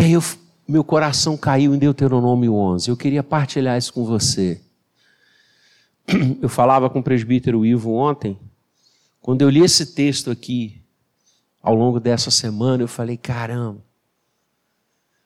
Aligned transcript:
E 0.00 0.02
aí 0.02 0.12
eu, 0.12 0.22
meu 0.66 0.82
coração 0.82 1.36
caiu 1.36 1.74
em 1.74 1.78
Deuteronômio 1.78 2.54
11. 2.54 2.88
Eu 2.88 2.96
queria 2.96 3.22
partilhar 3.22 3.76
isso 3.76 3.92
com 3.92 4.02
você. 4.02 4.58
Eu 6.40 6.48
falava 6.48 6.88
com 6.88 7.00
o 7.00 7.02
presbítero 7.02 7.66
Ivo 7.66 7.92
ontem, 7.92 8.38
quando 9.20 9.42
eu 9.42 9.50
li 9.50 9.60
esse 9.60 9.94
texto 9.94 10.30
aqui, 10.30 10.80
ao 11.62 11.74
longo 11.74 12.00
dessa 12.00 12.30
semana, 12.30 12.82
eu 12.82 12.88
falei: 12.88 13.18
caramba, 13.18 13.84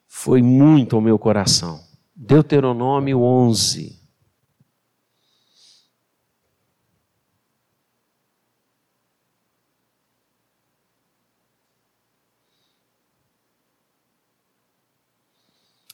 foi 0.09 0.43
muito 0.43 0.97
ao 0.97 1.01
meu 1.01 1.21
coração. 1.21 1.81
Deuteronômio 2.17 3.23
11. 3.23 3.97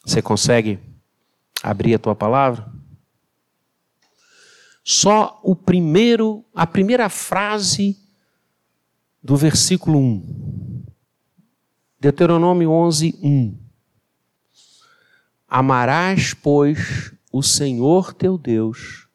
Você 0.05 0.23
consegue 0.23 0.79
abrir 1.63 1.95
a 1.95 1.99
tua 1.99 2.15
palavra? 2.15 2.71
Só 4.83 5.41
o 5.45 5.55
primeiro, 5.55 6.45
a 6.55 6.67
primeira 6.67 7.09
frase 7.09 7.99
do 9.23 9.37
versículo 9.37 9.99
1. 9.99 10.85
Deuteronômio 12.01 12.71
11, 12.71 13.19
1. 13.23 13.59
Amarás, 15.47 16.33
pois, 16.33 17.13
o 17.31 17.43
Senhor 17.43 18.15
teu 18.15 18.39
Deus, 18.39 19.07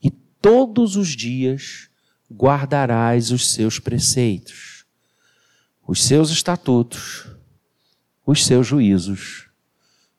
e 0.00 0.10
todos 0.10 0.94
os 0.94 1.08
dias 1.08 1.90
guardarás 2.30 3.30
os 3.32 3.52
seus 3.52 3.78
preceitos, 3.78 4.84
os 5.86 6.04
seus 6.04 6.30
estatutos, 6.30 7.26
os 8.24 8.44
seus 8.44 8.66
juízos 8.66 9.47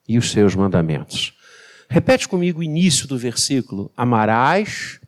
e 0.09 0.17
os 0.17 0.31
seus 0.31 0.55
mandamentos. 0.55 1.37
Repete 1.87 2.27
comigo 2.27 2.59
o 2.59 2.63
início 2.63 3.07
do 3.07 3.17
versículo: 3.17 3.91
Amarás, 3.95 4.99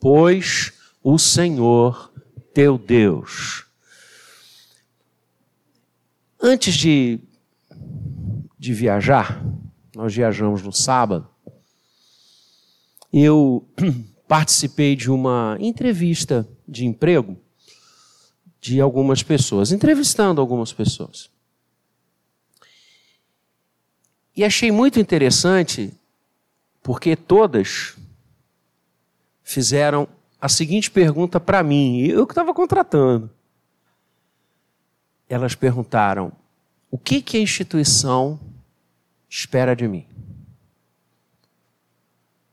pois, 0.00 0.72
o 1.02 1.16
Senhor 1.16 2.12
teu 2.52 2.76
Deus. 2.76 3.64
Antes 6.40 6.74
de, 6.74 7.20
de 8.58 8.72
viajar, 8.74 9.44
nós 9.94 10.14
viajamos 10.14 10.62
no 10.62 10.72
sábado, 10.72 11.28
eu 13.12 13.68
participei 14.26 14.96
de 14.96 15.10
uma 15.10 15.56
entrevista 15.60 16.48
de 16.66 16.84
emprego 16.84 17.38
de 18.60 18.80
algumas 18.80 19.22
pessoas, 19.22 19.72
entrevistando 19.72 20.40
algumas 20.40 20.72
pessoas. 20.72 21.30
E 24.38 24.44
achei 24.44 24.70
muito 24.70 25.00
interessante, 25.00 25.92
porque 26.80 27.16
todas 27.16 27.96
fizeram 29.42 30.06
a 30.40 30.48
seguinte 30.48 30.92
pergunta 30.92 31.40
para 31.40 31.60
mim, 31.60 32.02
eu 32.02 32.24
que 32.24 32.30
estava 32.30 32.54
contratando. 32.54 33.28
Elas 35.28 35.56
perguntaram: 35.56 36.30
o 36.88 36.96
que, 36.96 37.20
que 37.20 37.36
a 37.36 37.40
instituição 37.40 38.38
espera 39.28 39.74
de 39.74 39.88
mim? 39.88 40.06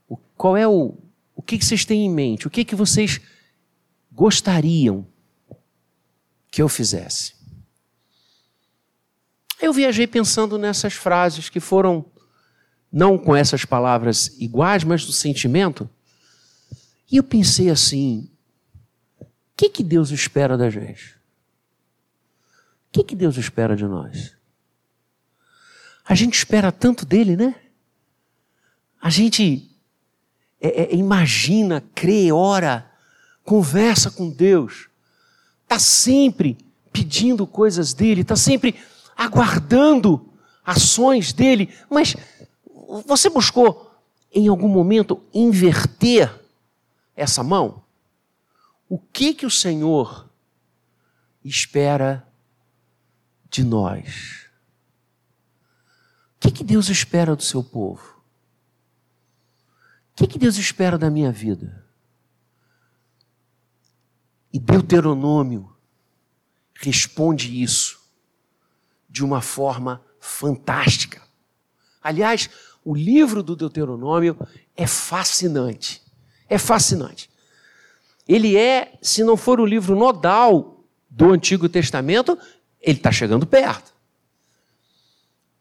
O, 0.10 0.18
qual 0.18 0.58
é 0.58 0.68
o. 0.68 0.96
O 1.36 1.42
que, 1.44 1.56
que 1.56 1.66
vocês 1.66 1.86
têm 1.86 2.08
em 2.08 2.10
mente? 2.10 2.48
O 2.48 2.50
que, 2.50 2.66
que 2.66 2.74
vocês 2.74 3.22
gostariam 4.12 5.06
que 6.50 6.64
eu 6.64 6.68
fizesse? 6.68 7.35
Eu 9.66 9.74
viajei 9.74 10.06
pensando 10.06 10.60
nessas 10.60 10.94
frases 10.94 11.50
que 11.50 11.60
foram, 11.60 12.06
não 12.92 13.18
com 13.18 13.36
essas 13.36 13.66
palavras 13.66 14.28
iguais, 14.40 14.84
mas 14.84 15.04
do 15.04 15.12
sentimento. 15.12 15.90
E 17.12 17.18
eu 17.18 17.24
pensei 17.24 17.72
assim: 17.72 18.30
o 19.20 19.26
que, 19.58 19.68
que 19.68 19.84
Deus 19.84 20.12
espera 20.12 20.56
da 20.56 20.70
gente? 20.70 21.16
O 22.88 22.92
que, 22.92 23.04
que 23.06 23.16
Deus 23.16 23.38
espera 23.38 23.76
de 23.76 23.86
nós? 23.86 24.36
A 26.08 26.14
gente 26.14 26.36
espera 26.36 26.72
tanto 26.72 27.04
dele, 27.04 27.36
né? 27.36 27.56
A 29.02 29.10
gente 29.10 29.68
é, 30.62 30.84
é, 30.84 30.96
imagina, 30.96 31.84
crê, 31.96 32.32
ora, 32.32 32.88
conversa 33.44 34.12
com 34.12 34.30
Deus, 34.30 34.90
está 35.64 35.80
sempre 35.80 36.56
pedindo 36.94 37.48
coisas 37.48 37.96
dele, 37.96 38.22
está 38.22 38.36
sempre 38.36 38.76
aguardando 39.16 40.34
ações 40.64 41.32
dele, 41.32 41.74
mas 41.90 42.16
você 43.06 43.30
buscou 43.30 43.92
em 44.32 44.48
algum 44.48 44.68
momento 44.68 45.24
inverter 45.34 46.34
essa 47.16 47.44
mão? 47.44 47.84
O 48.90 49.00
que 49.00 49.34
que 49.34 49.46
o 49.46 49.52
Senhor 49.52 50.30
espera 51.44 52.28
de 53.50 53.64
nós? 53.64 54.48
O 56.36 56.40
que 56.40 56.52
que 56.52 56.64
Deus 56.64 56.90
espera 56.90 57.36
do 57.36 57.44
seu 57.44 57.64
povo? 57.64 58.22
O 60.12 60.16
que 60.16 60.28
que 60.28 60.40
Deus 60.40 60.58
espera 60.58 60.98
da 60.98 61.10
minha 61.10 61.32
vida? 61.32 61.86
E 64.54 64.60
Deuteronômio 64.60 65.76
responde 66.74 67.62
isso 67.62 68.05
de 69.16 69.24
uma 69.24 69.42
forma 69.42 70.02
fantástica. 70.20 71.22
Aliás, 72.04 72.50
o 72.84 72.94
livro 72.94 73.42
do 73.42 73.56
Deuteronômio 73.56 74.38
é 74.76 74.86
fascinante. 74.86 76.02
É 76.50 76.58
fascinante. 76.58 77.30
Ele 78.28 78.58
é, 78.58 78.92
se 79.02 79.24
não 79.24 79.38
for 79.38 79.62
o 79.62 79.66
livro 79.66 79.96
nodal 79.96 80.84
do 81.10 81.32
Antigo 81.32 81.70
Testamento, 81.70 82.38
ele 82.82 82.98
está 82.98 83.10
chegando 83.10 83.48
perto. 83.48 83.94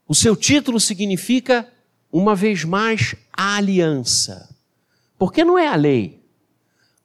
O 0.05 0.13
seu 0.13 0.35
título 0.35 0.77
significa, 0.77 1.65
uma 2.11 2.35
vez 2.35 2.65
mais, 2.65 3.15
a 3.31 3.55
aliança. 3.55 4.53
Porque 5.17 5.45
não 5.45 5.57
é 5.57 5.69
a 5.69 5.75
lei. 5.75 6.21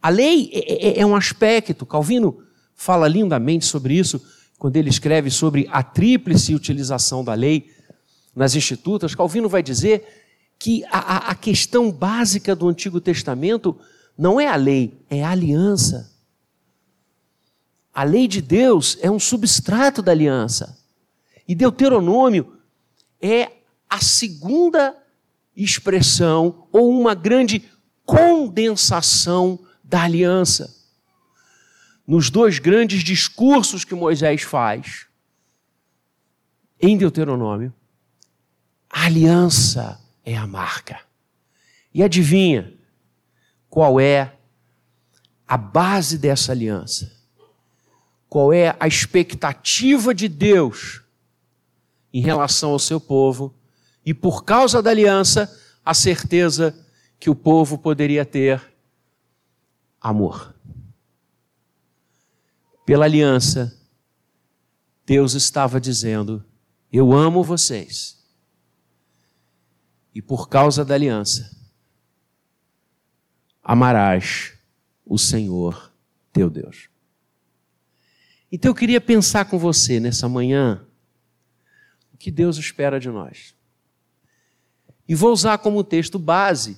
A 0.03 0.09
lei 0.09 0.50
é, 0.53 0.99
é, 0.99 1.00
é 1.00 1.06
um 1.06 1.15
aspecto, 1.15 1.87
Calvino 1.87 2.43
fala 2.75 3.06
lindamente 3.06 3.66
sobre 3.66 3.94
isso, 3.94 4.21
quando 4.60 4.76
ele 4.76 4.91
escreve 4.91 5.31
sobre 5.31 5.66
a 5.72 5.82
tríplice 5.82 6.54
utilização 6.54 7.25
da 7.25 7.32
lei 7.32 7.75
nas 8.37 8.54
institutas, 8.54 9.15
Calvino 9.15 9.48
vai 9.48 9.62
dizer 9.62 10.06
que 10.59 10.84
a, 10.91 11.31
a 11.31 11.34
questão 11.34 11.91
básica 11.91 12.54
do 12.54 12.69
Antigo 12.69 13.00
Testamento 13.00 13.75
não 14.19 14.38
é 14.38 14.47
a 14.47 14.56
lei, 14.56 15.03
é 15.09 15.25
a 15.25 15.31
aliança. 15.31 16.15
A 17.94 18.04
lei 18.04 18.28
de 18.28 18.43
Deus 18.43 18.98
é 19.00 19.10
um 19.10 19.19
substrato 19.19 20.03
da 20.03 20.12
aliança. 20.12 20.78
E 21.48 21.54
Deuteronômio 21.54 22.59
é 23.19 23.50
a 23.88 24.03
segunda 24.03 24.94
expressão 25.56 26.69
ou 26.71 26.91
uma 26.91 27.15
grande 27.15 27.65
condensação 28.04 29.59
da 29.82 30.03
aliança 30.03 30.80
nos 32.10 32.28
dois 32.28 32.59
grandes 32.59 33.04
discursos 33.04 33.84
que 33.84 33.94
Moisés 33.94 34.43
faz 34.43 35.06
em 36.81 36.98
Deuteronômio, 36.98 37.72
a 38.91 39.04
aliança 39.04 40.00
é 40.25 40.37
a 40.37 40.44
marca. 40.44 40.98
E 41.94 42.03
adivinha 42.03 42.75
qual 43.69 44.00
é 44.00 44.37
a 45.47 45.56
base 45.56 46.19
dessa 46.19 46.50
aliança? 46.50 47.12
Qual 48.28 48.53
é 48.53 48.75
a 48.81 48.88
expectativa 48.88 50.12
de 50.12 50.27
Deus 50.27 51.03
em 52.13 52.21
relação 52.21 52.71
ao 52.71 52.80
seu 52.80 53.01
povo? 53.01 53.54
E 54.04 54.13
por 54.13 54.42
causa 54.42 54.83
da 54.83 54.91
aliança, 54.91 55.48
a 55.84 55.95
certeza 55.95 56.77
que 57.21 57.30
o 57.30 57.36
povo 57.36 57.78
poderia 57.78 58.24
ter 58.24 58.60
amor 60.01 60.53
pela 62.84 63.04
aliança, 63.04 63.77
Deus 65.06 65.34
estava 65.34 65.80
dizendo: 65.80 66.44
Eu 66.92 67.12
amo 67.12 67.42
vocês. 67.42 68.18
E 70.15 70.21
por 70.21 70.48
causa 70.48 70.84
da 70.84 70.94
aliança, 70.94 71.56
amarás 73.62 74.54
o 75.04 75.18
Senhor 75.18 75.92
teu 76.32 76.50
Deus. 76.50 76.88
Então 78.50 78.71
eu 78.71 78.74
queria 78.74 79.00
pensar 79.00 79.44
com 79.44 79.59
você 79.59 80.00
nessa 80.00 80.28
manhã 80.28 80.84
o 82.12 82.16
que 82.16 82.30
Deus 82.30 82.56
espera 82.56 82.98
de 82.98 83.09
nós. 83.09 83.54
E 85.09 85.15
vou 85.15 85.32
usar 85.32 85.59
como 85.59 85.84
texto 85.84 86.18
base 86.18 86.77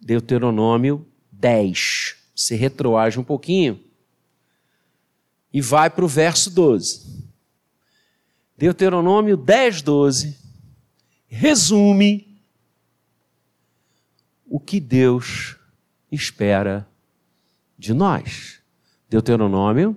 Deuteronômio 0.00 1.06
10. 1.32 2.16
Você 2.34 2.56
retroage 2.56 3.18
um 3.18 3.24
pouquinho 3.24 3.89
e 5.52 5.60
vai 5.60 5.90
para 5.90 6.04
o 6.04 6.08
verso 6.08 6.50
12. 6.50 7.24
Deuteronômio 8.56 9.36
10, 9.36 9.82
12 9.82 10.38
resume 11.26 12.42
o 14.44 14.58
que 14.58 14.80
Deus 14.80 15.56
espera 16.10 16.86
de 17.78 17.94
nós. 17.94 18.60
Deuteronômio 19.08 19.96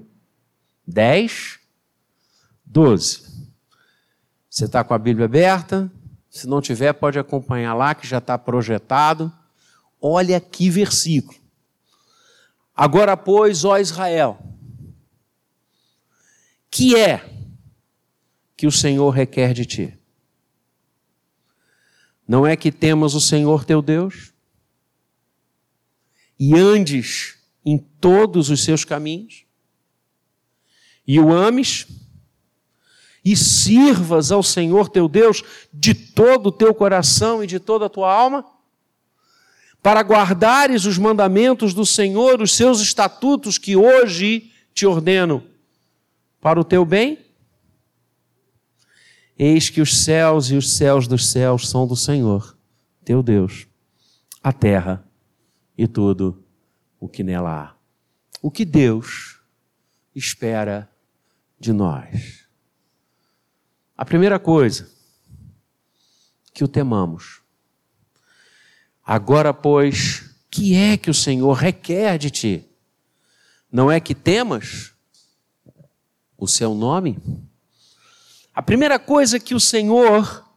10, 0.85 1.59
12. 2.63 3.33
Você 4.49 4.65
está 4.65 4.83
com 4.83 4.93
a 4.93 4.99
Bíblia 4.99 5.25
aberta? 5.25 5.91
Se 6.29 6.47
não 6.47 6.61
tiver, 6.61 6.93
pode 6.93 7.17
acompanhar 7.17 7.73
lá, 7.73 7.95
que 7.95 8.07
já 8.07 8.19
está 8.19 8.37
projetado. 8.37 9.33
Olha 9.99 10.39
que 10.39 10.69
versículo. 10.69 11.39
Agora, 12.75 13.17
pois, 13.17 13.65
ó 13.65 13.77
Israel, 13.77 14.37
que 16.73 16.95
é 16.95 17.23
que 18.57 18.65
o 18.65 18.71
Senhor 18.71 19.11
requer 19.11 19.53
de 19.53 19.63
ti? 19.63 19.99
Não 22.27 22.47
é 22.47 22.55
que 22.55 22.71
temas 22.71 23.13
o 23.13 23.21
Senhor 23.21 23.63
teu 23.63 23.79
Deus 23.79 24.33
e 26.39 26.55
andes 26.55 27.37
em 27.63 27.77
todos 27.77 28.49
os 28.49 28.63
seus 28.63 28.83
caminhos 28.83 29.45
e 31.05 31.19
o 31.19 31.31
ames 31.31 31.85
e 33.23 33.37
sirvas 33.37 34.31
ao 34.31 34.41
Senhor 34.41 34.89
teu 34.89 35.07
Deus 35.07 35.43
de 35.71 35.93
todo 35.93 36.47
o 36.47 36.51
teu 36.51 36.73
coração 36.73 37.43
e 37.43 37.45
de 37.45 37.59
toda 37.59 37.85
a 37.85 37.89
tua 37.89 38.11
alma? 38.11 38.43
Para 39.79 40.01
guardares 40.01 40.85
os 40.85 40.97
mandamentos 40.97 41.71
do 41.71 41.85
Senhor, 41.85 42.41
os 42.41 42.55
seus 42.55 42.81
estatutos 42.81 43.59
que 43.59 43.75
hoje 43.75 44.51
te 44.73 44.87
ordeno 44.87 45.52
para 46.43 46.59
o 46.59 46.63
teu 46.65 46.83
bem? 46.83 47.25
Eis 49.39 49.69
que 49.69 49.79
os 49.79 50.03
céus 50.03 50.51
e 50.51 50.57
os 50.57 50.75
céus 50.75 51.07
dos 51.07 51.31
céus 51.31 51.69
são 51.69 51.87
do 51.87 51.95
Senhor, 51.95 52.57
teu 53.05 53.23
Deus, 53.23 53.65
a 54.43 54.51
terra 54.51 55.07
e 55.77 55.87
tudo 55.87 56.43
o 56.99 57.07
que 57.07 57.23
nela 57.23 57.49
há. 57.49 57.75
O 58.41 58.51
que 58.51 58.65
Deus 58.65 59.39
espera 60.13 60.89
de 61.57 61.71
nós. 61.71 62.45
A 63.97 64.03
primeira 64.03 64.37
coisa, 64.37 64.91
que 66.53 66.61
o 66.61 66.67
temamos. 66.67 67.41
Agora, 69.01 69.53
pois, 69.53 70.35
que 70.51 70.75
é 70.75 70.97
que 70.97 71.09
o 71.09 71.13
Senhor 71.13 71.53
requer 71.53 72.17
de 72.17 72.29
ti? 72.29 72.69
Não 73.71 73.89
é 73.89 74.01
que 74.01 74.13
temas? 74.13 74.92
O 76.37 76.47
seu 76.47 76.73
nome? 76.73 77.17
A 78.53 78.61
primeira 78.61 78.99
coisa 78.99 79.39
que 79.39 79.55
o 79.55 79.59
Senhor 79.59 80.47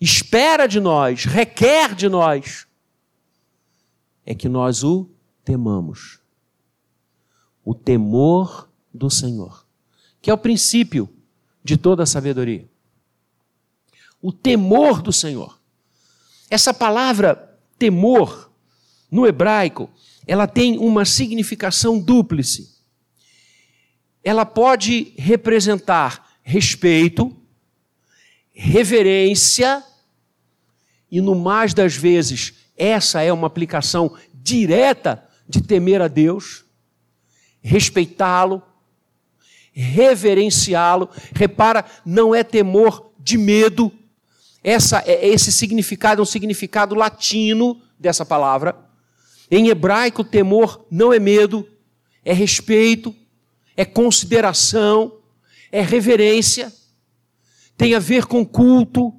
espera 0.00 0.66
de 0.66 0.80
nós, 0.80 1.24
requer 1.24 1.94
de 1.94 2.08
nós, 2.08 2.66
é 4.24 4.34
que 4.34 4.48
nós 4.48 4.82
o 4.82 5.08
temamos. 5.44 6.20
O 7.64 7.74
temor 7.74 8.68
do 8.92 9.10
Senhor, 9.10 9.66
que 10.20 10.30
é 10.30 10.34
o 10.34 10.38
princípio 10.38 11.08
de 11.62 11.76
toda 11.76 12.02
a 12.02 12.06
sabedoria. 12.06 12.68
O 14.20 14.32
temor 14.32 15.00
do 15.00 15.12
Senhor. 15.12 15.60
Essa 16.50 16.74
palavra 16.74 17.58
temor, 17.78 18.50
no 19.10 19.26
hebraico, 19.26 19.90
ela 20.26 20.46
tem 20.46 20.78
uma 20.78 21.04
significação 21.04 21.98
dúplice 21.98 22.79
ela 24.22 24.44
pode 24.44 25.14
representar 25.16 26.30
respeito, 26.42 27.36
reverência, 28.52 29.82
e 31.10 31.20
no 31.20 31.34
mais 31.34 31.74
das 31.74 31.96
vezes, 31.96 32.54
essa 32.76 33.22
é 33.22 33.32
uma 33.32 33.46
aplicação 33.46 34.16
direta 34.34 35.26
de 35.48 35.60
temer 35.60 36.00
a 36.00 36.08
Deus, 36.08 36.64
respeitá-lo, 37.60 38.62
reverenciá-lo. 39.72 41.08
Repara, 41.34 41.84
não 42.04 42.34
é 42.34 42.44
temor 42.44 43.12
de 43.18 43.36
medo. 43.36 43.92
Essa, 44.62 45.02
é, 45.06 45.26
esse 45.26 45.50
significado 45.50 46.20
é 46.20 46.22
um 46.22 46.26
significado 46.26 46.94
latino 46.94 47.80
dessa 47.98 48.24
palavra. 48.24 48.76
Em 49.50 49.68
hebraico, 49.68 50.22
temor 50.22 50.86
não 50.90 51.12
é 51.12 51.18
medo, 51.18 51.68
é 52.24 52.32
respeito, 52.32 53.14
é 53.76 53.84
consideração, 53.84 55.20
é 55.70 55.80
reverência, 55.82 56.72
tem 57.76 57.94
a 57.94 57.98
ver 57.98 58.26
com 58.26 58.44
culto, 58.44 59.14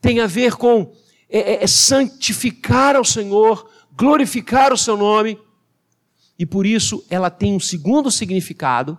tem 0.00 0.20
a 0.20 0.26
ver 0.26 0.54
com 0.54 0.92
é, 1.28 1.38
é, 1.38 1.64
é 1.64 1.66
santificar 1.66 2.96
ao 2.96 3.04
Senhor, 3.04 3.70
glorificar 3.96 4.72
o 4.72 4.76
seu 4.76 4.96
nome, 4.96 5.38
e 6.38 6.44
por 6.44 6.66
isso 6.66 7.04
ela 7.08 7.30
tem 7.30 7.54
um 7.54 7.60
segundo 7.60 8.10
significado, 8.10 8.98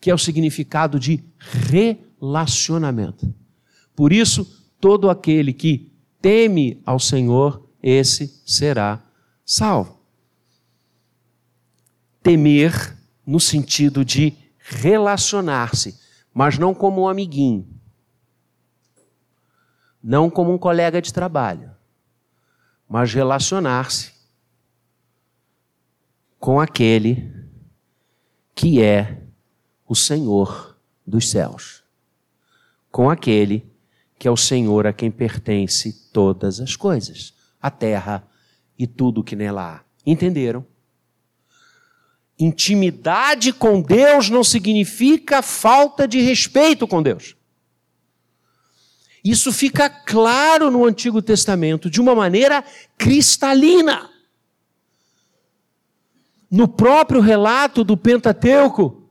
que 0.00 0.10
é 0.10 0.14
o 0.14 0.18
significado 0.18 0.98
de 0.98 1.24
relacionamento. 1.38 3.32
Por 3.94 4.12
isso, 4.12 4.44
todo 4.80 5.08
aquele 5.10 5.52
que 5.52 5.92
teme 6.20 6.82
ao 6.84 6.98
Senhor, 6.98 7.68
esse 7.82 8.42
será 8.44 9.04
salvo. 9.44 10.00
Temer 12.22 12.97
no 13.28 13.38
sentido 13.38 14.06
de 14.06 14.34
relacionar-se, 14.56 16.00
mas 16.32 16.56
não 16.56 16.72
como 16.72 17.02
um 17.02 17.08
amiguinho, 17.08 17.68
não 20.02 20.30
como 20.30 20.50
um 20.50 20.56
colega 20.56 21.02
de 21.02 21.12
trabalho, 21.12 21.70
mas 22.88 23.12
relacionar-se 23.12 24.14
com 26.40 26.58
aquele 26.58 27.30
que 28.54 28.82
é 28.82 29.22
o 29.86 29.94
Senhor 29.94 30.78
dos 31.06 31.28
céus, 31.28 31.84
com 32.90 33.10
aquele 33.10 33.70
que 34.18 34.26
é 34.26 34.30
o 34.30 34.38
Senhor 34.38 34.86
a 34.86 34.92
quem 34.94 35.10
pertence 35.10 36.10
todas 36.14 36.60
as 36.60 36.74
coisas, 36.74 37.34
a 37.60 37.70
terra 37.70 38.26
e 38.78 38.86
tudo 38.86 39.22
que 39.22 39.36
nela 39.36 39.74
há. 39.74 39.80
Entenderam? 40.06 40.64
Intimidade 42.38 43.52
com 43.52 43.80
Deus 43.80 44.30
não 44.30 44.44
significa 44.44 45.42
falta 45.42 46.06
de 46.06 46.20
respeito 46.20 46.86
com 46.86 47.02
Deus. 47.02 47.34
Isso 49.24 49.52
fica 49.52 49.90
claro 49.90 50.70
no 50.70 50.84
Antigo 50.84 51.20
Testamento 51.20 51.90
de 51.90 52.00
uma 52.00 52.14
maneira 52.14 52.64
cristalina. 52.96 54.08
No 56.50 56.68
próprio 56.68 57.20
relato 57.20 57.82
do 57.82 57.96
Pentateuco, 57.96 59.10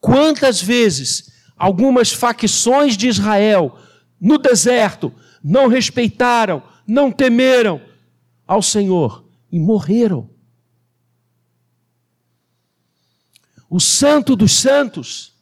quantas 0.00 0.62
vezes 0.62 1.32
algumas 1.56 2.12
facções 2.12 2.96
de 2.96 3.08
Israel 3.08 3.76
no 4.20 4.38
deserto 4.38 5.12
não 5.42 5.66
respeitaram, 5.66 6.62
não 6.86 7.10
temeram 7.10 7.80
ao 8.46 8.62
Senhor 8.62 9.24
e 9.50 9.58
morreram. 9.58 10.35
O 13.68 13.80
Santo 13.80 14.36
dos 14.36 14.52
Santos, 14.52 15.32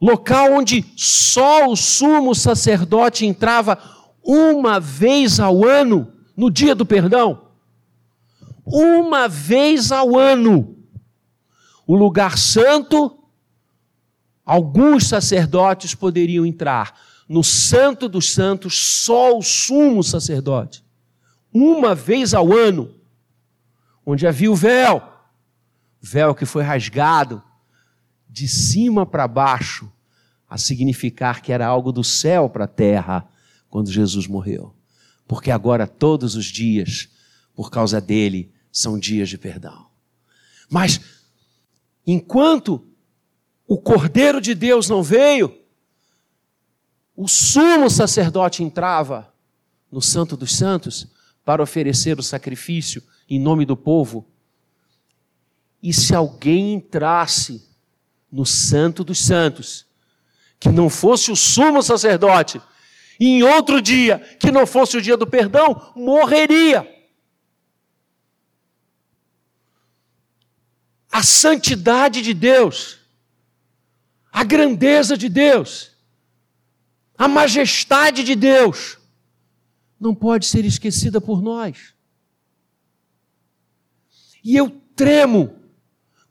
local 0.00 0.52
onde 0.52 0.84
só 0.96 1.66
o 1.68 1.76
sumo 1.76 2.34
sacerdote 2.34 3.24
entrava 3.24 3.78
uma 4.22 4.78
vez 4.78 5.40
ao 5.40 5.64
ano, 5.64 6.12
no 6.36 6.50
dia 6.50 6.74
do 6.74 6.84
perdão. 6.84 7.48
Uma 8.64 9.28
vez 9.28 9.92
ao 9.92 10.18
ano. 10.18 10.76
O 11.86 11.94
lugar 11.94 12.38
santo, 12.38 13.18
alguns 14.44 15.06
sacerdotes 15.06 15.94
poderiam 15.94 16.46
entrar. 16.46 16.98
No 17.28 17.44
Santo 17.44 18.08
dos 18.08 18.32
Santos, 18.32 18.76
só 18.76 19.36
o 19.36 19.42
sumo 19.42 20.02
sacerdote. 20.02 20.84
Uma 21.52 21.94
vez 21.94 22.34
ao 22.34 22.52
ano, 22.52 22.94
onde 24.04 24.26
havia 24.26 24.50
o 24.50 24.56
véu 24.56 25.13
véu 26.06 26.34
que 26.34 26.44
foi 26.44 26.62
rasgado 26.62 27.42
de 28.28 28.46
cima 28.46 29.06
para 29.06 29.26
baixo, 29.26 29.90
a 30.46 30.58
significar 30.58 31.40
que 31.40 31.50
era 31.50 31.66
algo 31.66 31.90
do 31.90 32.04
céu 32.04 32.50
para 32.50 32.64
a 32.64 32.68
terra 32.68 33.26
quando 33.70 33.90
Jesus 33.90 34.26
morreu. 34.26 34.74
Porque 35.26 35.50
agora 35.50 35.86
todos 35.86 36.36
os 36.36 36.44
dias, 36.44 37.08
por 37.54 37.70
causa 37.70 38.02
dele, 38.02 38.52
são 38.70 38.98
dias 38.98 39.30
de 39.30 39.38
perdão. 39.38 39.86
Mas 40.68 41.00
enquanto 42.06 42.86
o 43.66 43.78
Cordeiro 43.78 44.42
de 44.42 44.54
Deus 44.54 44.90
não 44.90 45.02
veio, 45.02 45.58
o 47.16 47.26
sumo 47.26 47.88
sacerdote 47.88 48.62
entrava 48.62 49.32
no 49.90 50.02
Santo 50.02 50.36
dos 50.36 50.54
Santos 50.54 51.06
para 51.46 51.62
oferecer 51.62 52.18
o 52.18 52.22
sacrifício 52.22 53.02
em 53.26 53.40
nome 53.40 53.64
do 53.64 53.76
povo 53.76 54.33
e 55.84 55.92
se 55.92 56.14
alguém 56.14 56.72
entrasse 56.72 57.62
no 58.32 58.46
Santo 58.46 59.04
dos 59.04 59.18
Santos, 59.18 59.86
que 60.58 60.70
não 60.70 60.88
fosse 60.88 61.30
o 61.30 61.36
sumo 61.36 61.82
sacerdote, 61.82 62.58
e 63.20 63.26
em 63.26 63.42
outro 63.42 63.82
dia, 63.82 64.18
que 64.40 64.50
não 64.50 64.66
fosse 64.66 64.96
o 64.96 65.02
dia 65.02 65.14
do 65.14 65.26
perdão, 65.26 65.92
morreria. 65.94 66.90
A 71.12 71.22
santidade 71.22 72.22
de 72.22 72.32
Deus, 72.32 73.00
a 74.32 74.42
grandeza 74.42 75.18
de 75.18 75.28
Deus, 75.28 75.90
a 77.18 77.28
majestade 77.28 78.24
de 78.24 78.34
Deus, 78.34 78.96
não 80.00 80.14
pode 80.14 80.46
ser 80.46 80.64
esquecida 80.64 81.20
por 81.20 81.42
nós. 81.42 81.92
E 84.42 84.56
eu 84.56 84.70
tremo 84.96 85.63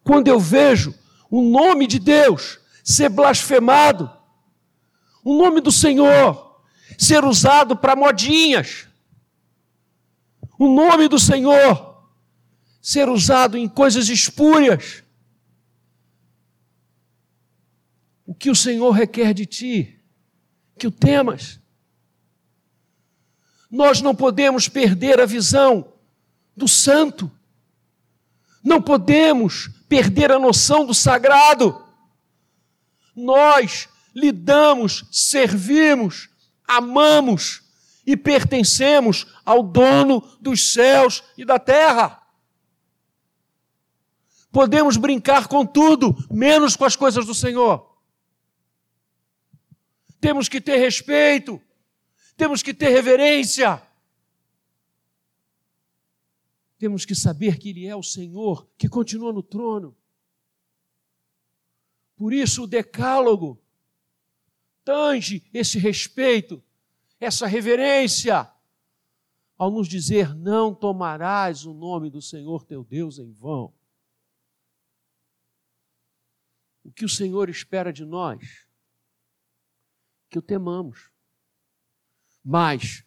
quando 0.03 0.27
eu 0.27 0.39
vejo 0.39 0.93
o 1.29 1.41
nome 1.41 1.88
de 1.88 2.00
Deus 2.00 2.60
ser 2.83 3.10
blasfemado, 3.10 4.12
o 5.24 5.36
nome 5.38 5.62
do 5.62 5.72
Senhor 5.72 6.62
ser 6.98 7.24
usado 7.24 7.77
para 7.77 7.95
modinhas, 7.95 8.88
o 10.60 10.67
nome 10.67 11.07
do 11.07 11.17
Senhor 11.17 11.93
ser 12.81 13.07
usado 13.07 13.57
em 13.57 13.67
coisas 13.67 14.10
espúrias. 14.10 15.03
O 18.25 18.36
que 18.36 18.50
o 18.50 18.55
Senhor 18.55 18.91
requer 18.91 19.33
de 19.33 19.45
ti? 19.45 20.00
Que 20.77 20.88
o 20.88 20.91
temas. 20.91 21.60
Nós 23.72 24.01
não 24.01 24.13
podemos 24.13 24.67
perder 24.67 25.19
a 25.19 25.25
visão 25.25 25.93
do 26.55 26.67
santo. 26.67 27.31
Não 28.62 28.81
podemos 28.81 29.69
perder 29.93 30.31
a 30.31 30.39
noção 30.39 30.88
do 30.88 30.93
sagrado. 30.93 31.79
Nós 33.15 33.88
lidamos, 34.15 35.05
servimos, 35.12 36.31
amamos 36.67 37.62
e 38.03 38.17
pertencemos 38.17 39.27
ao 39.45 39.62
dono 39.62 40.19
dos 40.41 40.73
céus 40.73 41.23
e 41.38 41.45
da 41.45 41.59
terra. 41.59 42.23
Podemos 44.51 44.97
brincar 44.97 45.47
com 45.47 45.63
tudo, 45.63 46.15
menos 46.31 46.75
com 46.75 46.85
as 46.85 46.95
coisas 46.95 47.27
do 47.27 47.35
Senhor. 47.35 47.95
Temos 50.19 50.50
que 50.50 50.59
ter 50.59 50.77
respeito, 50.77 51.62
temos 52.35 52.63
que 52.63 52.73
ter 52.73 52.89
reverência. 52.89 53.79
Temos 56.77 57.06
que 57.06 57.15
saber 57.15 57.58
que 57.58 57.70
Ele 57.70 57.86
é 57.86 57.96
o 57.96 58.03
Senhor 58.03 58.68
que 58.77 58.89
continua 58.89 59.32
no 59.32 59.44
trono. 59.44 59.96
Por 62.15 62.34
isso, 62.34 62.63
o 62.63 62.68
Decálogo 62.68 63.62
tange 64.84 65.50
esse 65.53 65.80
respeito, 65.80 66.63
essa 67.20 67.48
reverência, 67.48 68.51
ao 69.58 69.72
nos 69.72 69.88
dizer: 69.88 70.36
Não 70.36 70.74
tomarás 70.74 71.65
o 71.65 71.74
nome 71.74 72.10
do 72.10 72.22
Senhor 72.22 72.63
teu 72.65 72.84
Deus 72.84 73.18
em 73.18 73.32
vão. 73.32 73.74
O 76.84 76.92
que 76.92 77.06
o 77.06 77.10
Senhor 77.10 77.50
espera 77.50 77.94
de 77.94 78.03
nós? 78.03 78.68
Que 80.30 80.38
o 80.38 80.42
temamos. 80.42 81.12
Mas 82.44 83.06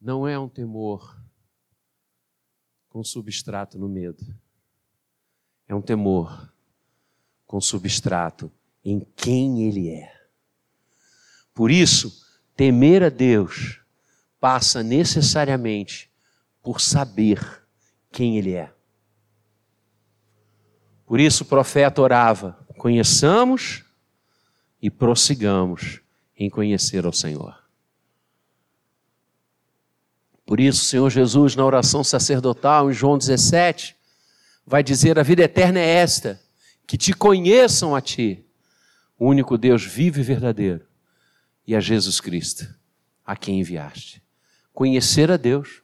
não 0.00 0.26
é 0.26 0.36
um 0.36 0.48
temor 0.48 1.16
com 2.96 3.04
substrato 3.04 3.78
no 3.78 3.90
medo. 3.90 4.24
É 5.68 5.74
um 5.74 5.82
temor 5.82 6.50
com 7.46 7.60
substrato 7.60 8.50
em 8.82 9.06
quem 9.14 9.64
Ele 9.64 9.90
é. 9.90 10.10
Por 11.52 11.70
isso, 11.70 12.24
temer 12.56 13.02
a 13.02 13.10
Deus 13.10 13.82
passa 14.40 14.82
necessariamente 14.82 16.10
por 16.62 16.80
saber 16.80 17.68
quem 18.10 18.38
Ele 18.38 18.54
é. 18.54 18.72
Por 21.04 21.20
isso 21.20 21.44
o 21.44 21.46
profeta 21.46 22.00
orava: 22.00 22.66
conheçamos 22.78 23.84
e 24.80 24.90
prossigamos 24.90 26.00
em 26.34 26.48
conhecer 26.48 27.04
ao 27.04 27.12
Senhor. 27.12 27.65
Por 30.46 30.60
isso, 30.60 30.80
o 30.80 30.84
Senhor 30.84 31.10
Jesus, 31.10 31.56
na 31.56 31.64
oração 31.64 32.04
sacerdotal, 32.04 32.88
em 32.88 32.94
João 32.94 33.18
17, 33.18 33.96
vai 34.64 34.80
dizer: 34.80 35.18
A 35.18 35.24
vida 35.24 35.42
eterna 35.42 35.80
é 35.80 35.96
esta, 35.96 36.40
que 36.86 36.96
te 36.96 37.12
conheçam 37.12 37.96
a 37.96 38.00
ti, 38.00 38.46
o 39.18 39.26
único 39.26 39.58
Deus 39.58 39.82
vivo 39.82 40.20
e 40.20 40.22
verdadeiro, 40.22 40.86
e 41.66 41.74
a 41.74 41.80
Jesus 41.80 42.20
Cristo, 42.20 42.72
a 43.24 43.34
quem 43.34 43.58
enviaste. 43.58 44.22
Conhecer 44.72 45.32
a 45.32 45.36
Deus. 45.36 45.82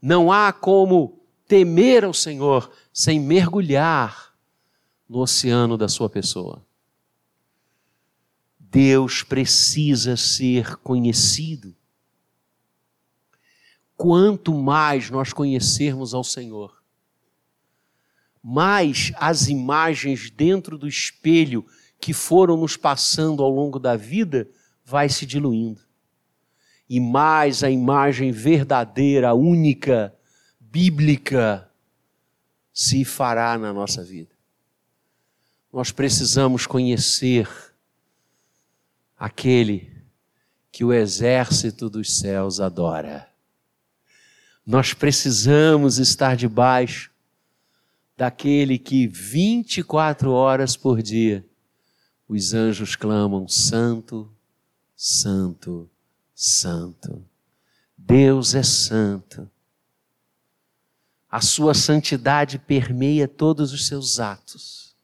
Não 0.00 0.32
há 0.32 0.52
como 0.52 1.24
temer 1.46 2.04
ao 2.04 2.12
Senhor 2.12 2.72
sem 2.92 3.20
mergulhar 3.20 4.34
no 5.08 5.20
oceano 5.20 5.78
da 5.78 5.86
sua 5.86 6.10
pessoa. 6.10 6.66
Deus 8.58 9.22
precisa 9.22 10.16
ser 10.16 10.76
conhecido 10.78 11.76
quanto 14.02 14.52
mais 14.52 15.10
nós 15.10 15.32
conhecermos 15.32 16.12
ao 16.12 16.24
Senhor, 16.24 16.82
mais 18.42 19.12
as 19.14 19.46
imagens 19.46 20.28
dentro 20.28 20.76
do 20.76 20.88
espelho 20.88 21.64
que 22.00 22.12
foram 22.12 22.56
nos 22.56 22.76
passando 22.76 23.44
ao 23.44 23.48
longo 23.48 23.78
da 23.78 23.94
vida 23.94 24.50
vai 24.84 25.08
se 25.08 25.24
diluindo. 25.24 25.80
E 26.88 26.98
mais 26.98 27.62
a 27.62 27.70
imagem 27.70 28.32
verdadeira, 28.32 29.34
única, 29.34 30.12
bíblica 30.58 31.70
se 32.74 33.04
fará 33.04 33.56
na 33.56 33.72
nossa 33.72 34.02
vida. 34.02 34.34
Nós 35.72 35.92
precisamos 35.92 36.66
conhecer 36.66 37.48
aquele 39.16 39.92
que 40.72 40.84
o 40.84 40.92
exército 40.92 41.88
dos 41.88 42.18
céus 42.18 42.58
adora. 42.58 43.31
Nós 44.64 44.94
precisamos 44.94 45.98
estar 45.98 46.36
debaixo 46.36 47.10
daquele 48.16 48.78
que 48.78 49.08
24 49.08 50.30
horas 50.30 50.76
por 50.76 51.02
dia 51.02 51.44
os 52.28 52.54
anjos 52.54 52.94
clamam: 52.94 53.48
Santo, 53.48 54.32
Santo, 54.96 55.90
Santo. 56.34 57.26
Deus 57.98 58.54
é 58.54 58.62
santo. 58.62 59.50
A 61.30 61.40
sua 61.40 61.74
santidade 61.74 62.58
permeia 62.58 63.26
todos 63.26 63.72
os 63.72 63.86
seus 63.86 64.20
atos. 64.20 64.94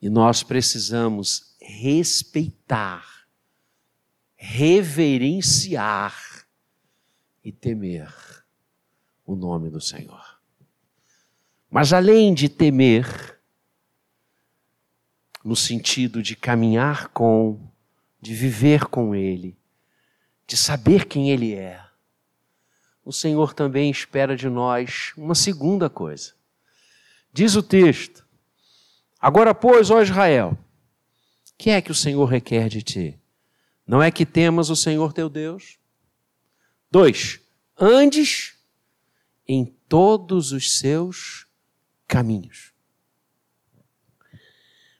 E 0.00 0.08
nós 0.08 0.42
precisamos 0.42 1.54
respeitar, 1.60 3.26
reverenciar 4.34 6.31
e 7.44 7.50
temer 7.50 8.12
o 9.26 9.34
nome 9.34 9.70
do 9.70 9.80
Senhor. 9.80 10.40
Mas 11.70 11.92
além 11.92 12.34
de 12.34 12.48
temer, 12.48 13.40
no 15.44 15.56
sentido 15.56 16.22
de 16.22 16.36
caminhar 16.36 17.08
com, 17.08 17.60
de 18.20 18.34
viver 18.34 18.86
com 18.86 19.14
Ele, 19.14 19.56
de 20.46 20.56
saber 20.56 21.06
quem 21.06 21.30
Ele 21.30 21.54
é, 21.54 21.82
o 23.04 23.12
Senhor 23.12 23.52
também 23.52 23.90
espera 23.90 24.36
de 24.36 24.48
nós 24.48 25.12
uma 25.16 25.34
segunda 25.34 25.90
coisa. 25.90 26.34
Diz 27.32 27.56
o 27.56 27.62
texto: 27.62 28.24
Agora, 29.20 29.54
pois, 29.54 29.90
ó 29.90 30.00
Israel, 30.00 30.56
que 31.62 31.70
é 31.70 31.80
que 31.80 31.92
o 31.92 31.94
Senhor 31.94 32.24
requer 32.24 32.68
de 32.68 32.82
ti? 32.82 33.20
Não 33.86 34.02
é 34.02 34.10
que 34.10 34.26
temas 34.26 34.68
o 34.68 34.74
Senhor 34.74 35.12
teu 35.12 35.28
Deus? 35.28 35.78
Dois, 36.92 37.40
andes 37.80 38.54
em 39.48 39.64
todos 39.88 40.52
os 40.52 40.78
seus 40.78 41.46
caminhos. 42.06 42.74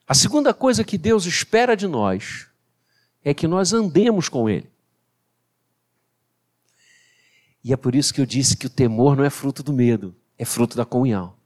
A 0.08 0.14
segunda 0.14 0.54
coisa 0.54 0.84
que 0.84 0.96
Deus 0.96 1.26
espera 1.26 1.76
de 1.76 1.86
nós 1.86 2.48
é 3.22 3.34
que 3.34 3.46
nós 3.46 3.74
andemos 3.74 4.30
com 4.30 4.48
Ele. 4.48 4.72
E 7.62 7.74
é 7.74 7.76
por 7.76 7.94
isso 7.94 8.14
que 8.14 8.22
eu 8.22 8.26
disse 8.26 8.56
que 8.56 8.68
o 8.68 8.70
temor 8.70 9.14
não 9.14 9.24
é 9.24 9.28
fruto 9.28 9.62
do 9.62 9.74
medo, 9.74 10.16
é 10.38 10.46
fruto 10.46 10.74
da 10.74 10.86
comunhão. 10.86 11.36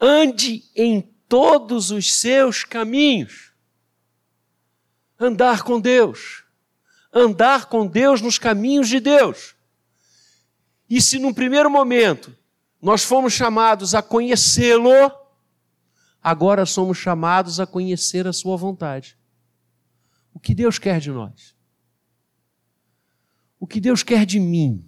Ande 0.00 0.62
em 0.76 1.02
todos 1.28 1.90
os 1.90 2.14
seus 2.14 2.62
caminhos. 2.62 3.52
Andar 5.18 5.64
com 5.64 5.80
Deus 5.80 6.43
andar 7.14 7.66
com 7.66 7.86
Deus 7.86 8.20
nos 8.20 8.38
caminhos 8.38 8.88
de 8.88 8.98
Deus. 8.98 9.54
E 10.90 11.00
se 11.00 11.18
num 11.18 11.32
primeiro 11.32 11.70
momento 11.70 12.36
nós 12.82 13.04
fomos 13.04 13.32
chamados 13.32 13.94
a 13.94 14.02
conhecê-lo, 14.02 15.10
agora 16.22 16.66
somos 16.66 16.98
chamados 16.98 17.60
a 17.60 17.66
conhecer 17.66 18.26
a 18.26 18.32
Sua 18.32 18.56
vontade. 18.56 19.16
O 20.34 20.40
que 20.40 20.54
Deus 20.54 20.78
quer 20.78 21.00
de 21.00 21.10
nós? 21.10 21.54
O 23.60 23.66
que 23.66 23.80
Deus 23.80 24.02
quer 24.02 24.26
de 24.26 24.40
mim? 24.40 24.84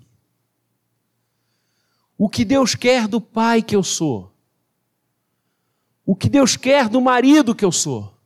O 2.18 2.28
que 2.28 2.45
Deus 2.45 2.75
quer 2.75 3.06
do 3.06 3.21
pai 3.21 3.62
que 3.62 3.76
eu 3.76 3.83
sou? 3.83 4.35
O 6.04 6.14
que 6.14 6.28
Deus 6.28 6.56
quer 6.56 6.88
do 6.88 7.00
marido 7.00 7.54
que 7.54 7.64
eu 7.64 7.73
sou? 7.73 8.16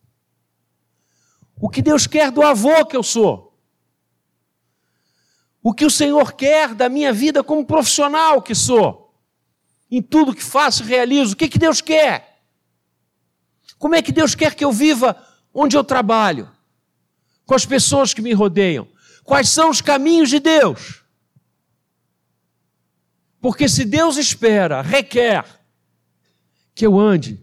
O 1.60 1.68
que 1.68 1.82
Deus 1.82 2.06
quer 2.06 2.30
do 2.30 2.42
avô 2.42 2.84
que 2.86 2.96
eu 2.96 3.02
sou? 3.02 3.49
O 5.62 5.74
que 5.74 5.84
o 5.84 5.90
Senhor 5.90 6.32
quer 6.32 6.74
da 6.74 6.88
minha 6.88 7.12
vida 7.12 7.42
como 7.44 7.66
profissional 7.66 8.40
que 8.40 8.54
sou? 8.54 9.14
Em 9.90 10.00
tudo 10.00 10.34
que 10.34 10.42
faço 10.42 10.84
realizo, 10.84 11.34
o 11.34 11.36
que, 11.36 11.48
que 11.48 11.58
Deus 11.58 11.80
quer? 11.80 12.40
Como 13.78 13.94
é 13.94 14.02
que 14.02 14.12
Deus 14.12 14.34
quer 14.34 14.54
que 14.54 14.64
eu 14.64 14.72
viva 14.72 15.16
onde 15.52 15.76
eu 15.76 15.82
trabalho? 15.82 16.50
Com 17.44 17.54
as 17.54 17.66
pessoas 17.66 18.14
que 18.14 18.22
me 18.22 18.32
rodeiam? 18.32 18.88
Quais 19.24 19.48
são 19.48 19.70
os 19.70 19.80
caminhos 19.80 20.28
de 20.28 20.38
Deus? 20.38 21.02
Porque 23.40 23.68
se 23.68 23.84
Deus 23.84 24.16
espera, 24.16 24.82
requer 24.82 25.44
que 26.74 26.86
eu 26.86 26.98
ande 26.98 27.42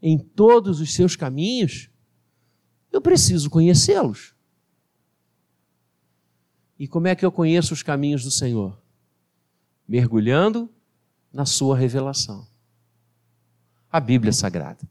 em 0.00 0.16
todos 0.18 0.80
os 0.80 0.94
seus 0.94 1.16
caminhos, 1.16 1.90
eu 2.92 3.00
preciso 3.00 3.50
conhecê-los. 3.50 4.35
E 6.78 6.86
como 6.86 7.06
é 7.06 7.14
que 7.14 7.24
eu 7.24 7.32
conheço 7.32 7.72
os 7.72 7.82
caminhos 7.82 8.22
do 8.22 8.30
Senhor? 8.30 8.78
Mergulhando 9.88 10.70
na 11.32 11.46
sua 11.46 11.76
revelação. 11.76 12.46
A 13.90 14.00
Bíblia 14.00 14.32
Sagrada. 14.32 14.86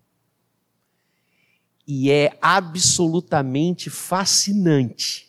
E 1.88 2.10
é 2.10 2.38
absolutamente 2.42 3.90
fascinante 3.90 5.26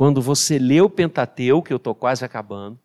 quando 0.00 0.22
você 0.22 0.58
lê 0.58 0.80
o 0.80 0.88
Pentateuco, 0.88 1.66
que 1.66 1.72
eu 1.74 1.76
estou 1.76 1.94
quase 1.94 2.24
acabando, 2.24 2.80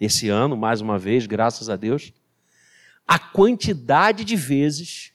esse 0.00 0.28
ano, 0.28 0.56
mais 0.56 0.80
uma 0.80 0.98
vez, 0.98 1.24
graças 1.24 1.68
a 1.68 1.76
Deus, 1.76 2.12
a 3.06 3.18
quantidade 3.18 4.24
de 4.24 4.34
vezes 4.34 5.12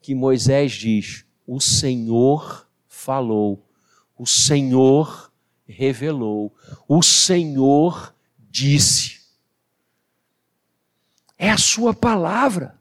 que 0.00 0.14
Moisés 0.14 0.70
diz: 0.70 1.26
O 1.44 1.60
Senhor 1.60 2.68
falou, 2.86 3.68
o 4.16 4.24
Senhor 4.24 5.32
revelou, 5.66 6.54
o 6.88 7.02
Senhor 7.02 8.14
disse. 8.38 9.20
É 11.38 11.50
a 11.50 11.58
Sua 11.58 11.94
palavra. 11.94 12.78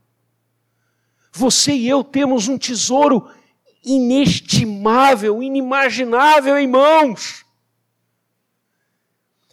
Você 1.32 1.74
e 1.74 1.88
eu 1.88 2.04
temos 2.04 2.48
um 2.48 2.58
tesouro 2.58 3.30
inestimável, 3.84 5.42
inimaginável 5.42 6.58
em 6.58 6.68
mãos. 6.68 7.44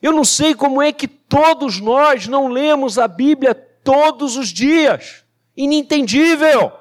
Eu 0.01 0.13
não 0.13 0.25
sei 0.25 0.55
como 0.55 0.81
é 0.81 0.93
que 0.93 1.09
todos 1.09 1.81
nós 1.81 2.27
não 2.27 2.49
lemos 2.49 2.99
a 2.99 3.09
Bíblia 3.09 3.55
todos 3.55 4.37
os 4.37 4.49
dias. 4.49 5.25
Inentendível. 5.57 6.73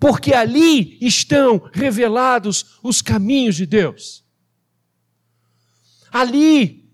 Porque 0.00 0.32
ali 0.32 0.98
estão 1.00 1.58
revelados 1.72 2.78
os 2.82 3.02
caminhos 3.02 3.54
de 3.54 3.66
Deus. 3.66 4.24
Ali 6.10 6.90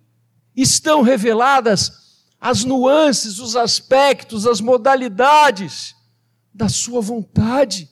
estão 0.57 1.03
reveladas 1.03 2.25
as 2.41 2.65
nuances, 2.65 3.39
os 3.39 3.55
aspectos, 3.55 4.47
as 4.47 4.61
modalidades 4.61 5.95
da 6.53 6.69
Sua 6.69 7.01
vontade 7.01 7.89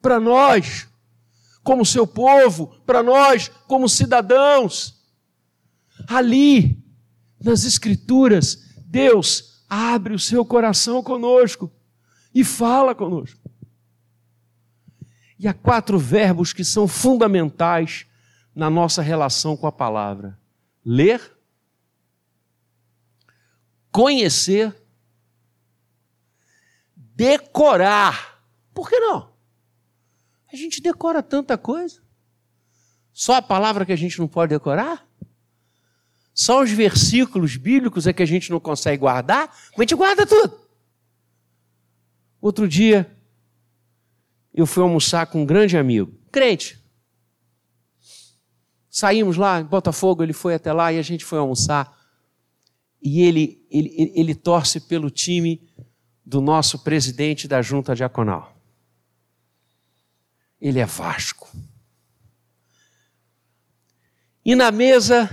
para 0.00 0.18
nós, 0.18 0.88
como 1.62 1.84
seu 1.84 2.06
povo, 2.06 2.68
para 2.86 3.02
nós, 3.02 3.50
como 3.66 3.88
cidadãos. 3.88 4.96
Ali, 6.06 6.82
nas 7.38 7.64
Escrituras, 7.64 8.58
Deus 8.78 9.62
abre 9.68 10.14
o 10.14 10.18
seu 10.18 10.44
coração 10.44 11.02
conosco 11.02 11.70
e 12.34 12.42
fala 12.42 12.94
conosco. 12.94 13.47
E 15.38 15.46
há 15.46 15.54
quatro 15.54 15.98
verbos 15.98 16.52
que 16.52 16.64
são 16.64 16.88
fundamentais 16.88 18.06
na 18.54 18.68
nossa 18.68 19.00
relação 19.00 19.56
com 19.56 19.66
a 19.66 19.72
palavra: 19.72 20.38
ler, 20.84 21.20
conhecer, 23.92 24.74
decorar. 26.96 28.42
Por 28.74 28.88
que 28.88 28.98
não? 28.98 29.32
A 30.52 30.56
gente 30.56 30.80
decora 30.80 31.22
tanta 31.22 31.56
coisa. 31.58 32.00
Só 33.12 33.34
a 33.34 33.42
palavra 33.42 33.84
que 33.84 33.92
a 33.92 33.96
gente 33.96 34.18
não 34.18 34.28
pode 34.28 34.50
decorar? 34.50 35.06
Só 36.32 36.62
os 36.62 36.70
versículos 36.70 37.56
bíblicos 37.56 38.06
é 38.06 38.12
que 38.12 38.22
a 38.22 38.26
gente 38.26 38.50
não 38.50 38.60
consegue 38.60 38.98
guardar? 38.98 39.48
Mas 39.48 39.78
a 39.78 39.82
gente 39.82 39.94
guarda 39.96 40.24
tudo. 40.24 40.56
Outro 42.40 42.68
dia, 42.68 43.17
eu 44.60 44.66
fui 44.66 44.82
almoçar 44.82 45.26
com 45.26 45.42
um 45.42 45.46
grande 45.46 45.76
amigo, 45.76 46.12
crente. 46.30 46.78
Saímos 48.90 49.36
lá 49.36 49.60
em 49.60 49.64
Botafogo, 49.64 50.22
ele 50.22 50.32
foi 50.32 50.54
até 50.54 50.72
lá 50.72 50.92
e 50.92 50.98
a 50.98 51.02
gente 51.02 51.24
foi 51.24 51.38
almoçar. 51.38 51.96
E 53.00 53.22
ele, 53.22 53.64
ele, 53.70 54.12
ele 54.14 54.34
torce 54.34 54.80
pelo 54.80 55.10
time 55.10 55.68
do 56.24 56.40
nosso 56.40 56.80
presidente 56.80 57.46
da 57.46 57.62
junta 57.62 57.94
diaconal 57.94 58.58
ele 60.60 60.80
é 60.80 60.86
Vasco. 60.86 61.50
E 64.44 64.54
na 64.54 64.70
mesa, 64.70 65.30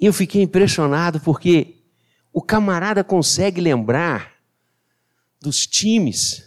eu 0.00 0.12
fiquei 0.12 0.42
impressionado 0.42 1.20
porque 1.20 1.84
o 2.32 2.42
camarada 2.42 3.04
consegue 3.04 3.60
lembrar 3.60 4.32
dos 5.40 5.66
times, 5.66 6.42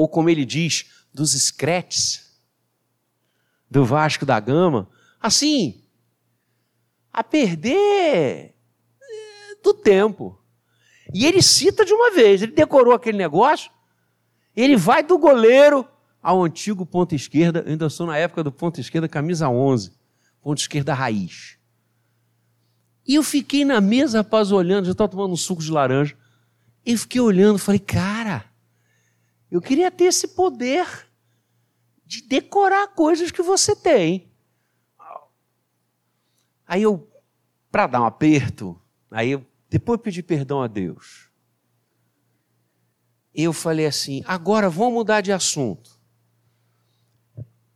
ou 0.00 0.08
como 0.08 0.30
ele 0.30 0.46
diz, 0.46 0.86
dos 1.12 1.32
scratches 1.32 2.40
do 3.70 3.84
Vasco 3.84 4.24
da 4.24 4.40
Gama, 4.40 4.88
assim, 5.20 5.84
a 7.12 7.22
perder 7.22 8.54
eh, 9.02 9.54
do 9.62 9.74
tempo. 9.74 10.42
E 11.12 11.26
ele 11.26 11.42
cita 11.42 11.84
de 11.84 11.92
uma 11.92 12.12
vez, 12.12 12.40
ele 12.40 12.52
decorou 12.52 12.94
aquele 12.94 13.18
negócio, 13.18 13.70
ele 14.56 14.74
vai 14.74 15.02
do 15.02 15.18
goleiro 15.18 15.86
ao 16.22 16.42
antigo 16.42 16.86
ponto 16.86 17.14
esquerda, 17.14 17.62
ainda 17.66 17.90
sou 17.90 18.06
na 18.06 18.16
época 18.16 18.42
do 18.42 18.50
ponto 18.50 18.80
esquerda, 18.80 19.06
camisa 19.06 19.50
11, 19.50 19.92
ponto 20.40 20.58
esquerda 20.58 20.94
raiz. 20.94 21.58
E 23.06 23.16
eu 23.16 23.22
fiquei 23.22 23.66
na 23.66 23.82
mesa, 23.82 24.18
rapaz, 24.18 24.50
olhando, 24.50 24.86
já 24.86 24.92
estava 24.92 25.10
tomando 25.10 25.32
um 25.32 25.36
suco 25.36 25.62
de 25.62 25.70
laranja, 25.70 26.16
e 26.86 26.96
fiquei 26.96 27.20
olhando, 27.20 27.58
falei, 27.58 27.78
cara, 27.78 28.19
eu 29.50 29.60
queria 29.60 29.90
ter 29.90 30.04
esse 30.04 30.28
poder 30.28 30.86
de 32.04 32.22
decorar 32.22 32.88
coisas 32.88 33.30
que 33.30 33.42
você 33.42 33.74
tem. 33.74 34.30
Aí 36.66 36.82
eu, 36.82 37.10
para 37.70 37.86
dar 37.86 38.02
um 38.02 38.04
aperto, 38.04 38.80
aí 39.10 39.30
eu 39.32 39.44
depois 39.68 40.00
pedi 40.00 40.22
perdão 40.22 40.62
a 40.62 40.66
Deus. 40.66 41.30
Eu 43.34 43.52
falei 43.52 43.86
assim: 43.86 44.22
agora 44.26 44.70
vamos 44.70 44.94
mudar 44.94 45.20
de 45.20 45.32
assunto. 45.32 45.98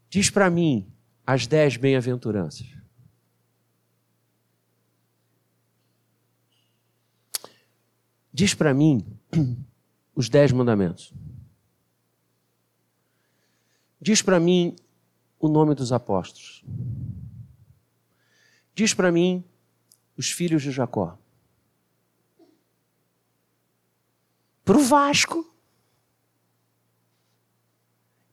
Diz 0.08 0.30
para 0.30 0.48
mim 0.48 0.92
as 1.26 1.46
dez 1.46 1.76
bem-aventuranças. 1.76 2.66
Diz 8.32 8.52
para 8.52 8.74
mim 8.74 9.04
os 10.14 10.28
dez 10.28 10.52
mandamentos. 10.52 11.12
Diz 14.04 14.20
para 14.20 14.38
mim 14.38 14.76
o 15.40 15.48
nome 15.48 15.74
dos 15.74 15.90
apóstolos. 15.90 16.62
Diz 18.74 18.92
para 18.92 19.10
mim 19.10 19.42
os 20.14 20.30
filhos 20.30 20.62
de 20.62 20.70
Jacó. 20.70 21.16
Para 24.62 24.76
o 24.76 24.82
Vasco. 24.82 25.50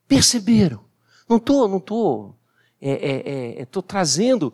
Perceberam? 0.09 0.83
Não 1.29 1.37
estou, 1.37 1.69
não 1.69 1.77
estou. 1.77 2.37
É, 2.81 2.91
é, 2.91 3.29
é, 3.29 3.61
Estou 3.61 3.81
trazendo 3.81 4.53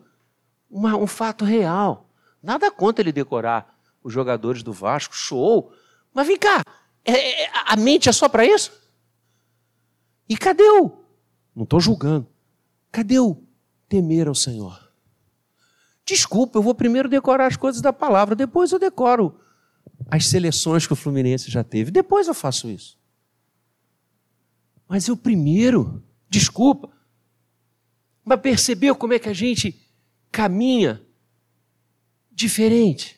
uma, 0.69 0.95
um 0.95 1.07
fato 1.07 1.43
real. 1.43 2.11
Nada 2.43 2.69
contra 2.69 3.01
ele 3.01 3.11
decorar 3.11 3.75
os 4.03 4.13
jogadores 4.13 4.61
do 4.61 4.71
Vasco, 4.71 5.15
show. 5.15 5.73
Mas 6.13 6.27
vem 6.27 6.37
cá, 6.37 6.61
é, 7.03 7.41
é, 7.41 7.49
a 7.65 7.75
mente 7.75 8.07
é 8.07 8.11
só 8.11 8.29
para 8.29 8.45
isso? 8.45 8.71
E 10.29 10.37
cadê 10.37 10.69
o? 10.79 11.06
Não 11.57 11.63
estou 11.63 11.79
julgando. 11.79 12.27
Cadê 12.91 13.19
o 13.19 13.43
temer 13.89 14.27
ao 14.27 14.35
Senhor? 14.35 14.93
Desculpa, 16.05 16.59
eu 16.59 16.61
vou 16.61 16.75
primeiro 16.75 17.09
decorar 17.09 17.47
as 17.47 17.57
coisas 17.57 17.81
da 17.81 17.91
palavra, 17.91 18.35
depois 18.35 18.71
eu 18.71 18.77
decoro 18.77 19.39
as 20.05 20.27
seleções 20.27 20.85
que 20.85 20.93
o 20.93 20.95
Fluminense 20.95 21.49
já 21.49 21.63
teve. 21.63 21.89
Depois 21.89 22.27
eu 22.27 22.35
faço 22.35 22.69
isso. 22.69 22.95
Mas 24.87 25.07
eu 25.07 25.17
primeiro, 25.17 26.03
desculpa, 26.29 26.91
mas 28.23 28.39
percebeu 28.39 28.95
como 28.95 29.13
é 29.13 29.19
que 29.19 29.27
a 29.27 29.33
gente 29.33 29.81
caminha 30.31 31.01
diferente? 32.31 33.17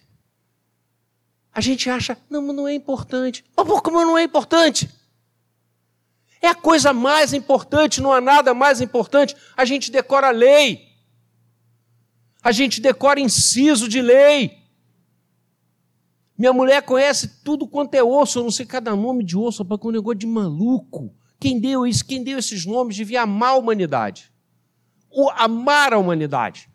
A 1.51 1.59
gente 1.59 1.89
acha, 1.89 2.17
não, 2.29 2.41
não 2.41 2.69
é 2.69 2.73
importante. 2.73 3.43
Mas 3.57 3.81
como 3.81 3.99
não 3.99 4.17
é 4.17 4.23
importante? 4.23 4.89
É 6.41 6.47
a 6.47 6.55
coisa 6.55 6.93
mais 6.93 7.33
importante, 7.33 8.01
não 8.01 8.13
há 8.13 8.21
nada 8.21 8.53
mais 8.53 8.79
importante. 8.81 9.35
A 9.57 9.65
gente 9.65 9.91
decora 9.91 10.27
a 10.27 10.31
lei. 10.31 10.87
A 12.41 12.51
gente 12.51 12.79
decora 12.79 13.19
inciso 13.19 13.89
de 13.89 14.01
lei. 14.01 14.57
Minha 16.37 16.53
mulher 16.53 16.81
conhece 16.83 17.43
tudo 17.43 17.67
quanto 17.67 17.93
é 17.95 18.01
osso, 18.01 18.39
eu 18.39 18.43
não 18.43 18.51
sei 18.51 18.65
cada 18.65 18.95
nome 18.95 19.25
de 19.25 19.37
osso, 19.37 19.65
para 19.65 19.77
um 19.83 19.91
negócio 19.91 20.19
de 20.19 20.25
maluco. 20.25 21.13
Quem 21.37 21.59
deu 21.59 21.85
isso, 21.85 22.05
quem 22.05 22.23
deu 22.23 22.39
esses 22.39 22.65
nomes 22.65 22.95
devia 22.95 23.23
amar 23.23 23.49
a 23.51 23.55
humanidade. 23.57 24.31
Ou 25.09 25.29
amar 25.31 25.93
a 25.93 25.97
humanidade. 25.97 26.69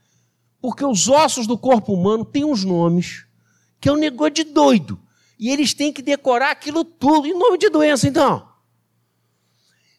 Porque 0.60 0.84
os 0.84 1.08
ossos 1.08 1.46
do 1.46 1.56
corpo 1.56 1.94
humano 1.94 2.24
têm 2.24 2.44
uns 2.44 2.62
nomes 2.64 3.26
que 3.80 3.88
é 3.88 3.92
um 3.92 3.96
negócio 3.96 4.34
de 4.34 4.44
doido. 4.44 5.00
E 5.38 5.50
eles 5.50 5.74
têm 5.74 5.92
que 5.92 6.00
decorar 6.02 6.50
aquilo 6.50 6.84
tudo. 6.84 7.26
Em 7.26 7.38
nome 7.38 7.58
de 7.58 7.68
doença, 7.68 8.08
então. 8.08 8.53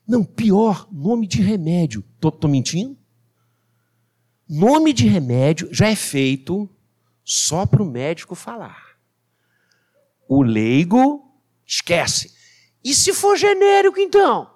Não, 0.08 0.24
pior, 0.24 0.88
nome 0.92 1.28
de 1.28 1.42
remédio. 1.42 2.04
Estou 2.16 2.50
mentindo? 2.50 2.98
Nome 4.48 4.94
de 4.94 5.08
remédio 5.08 5.68
já 5.72 5.88
é 5.88 5.96
feito 5.96 6.70
só 7.24 7.66
para 7.66 7.82
o 7.82 7.86
médico 7.86 8.36
falar. 8.36 8.98
O 10.28 10.44
leigo 10.44 11.26
esquece. 11.66 12.34
E 12.84 12.94
se 12.94 13.14
for 13.14 13.36
genérico, 13.36 14.00
então? 14.00 14.52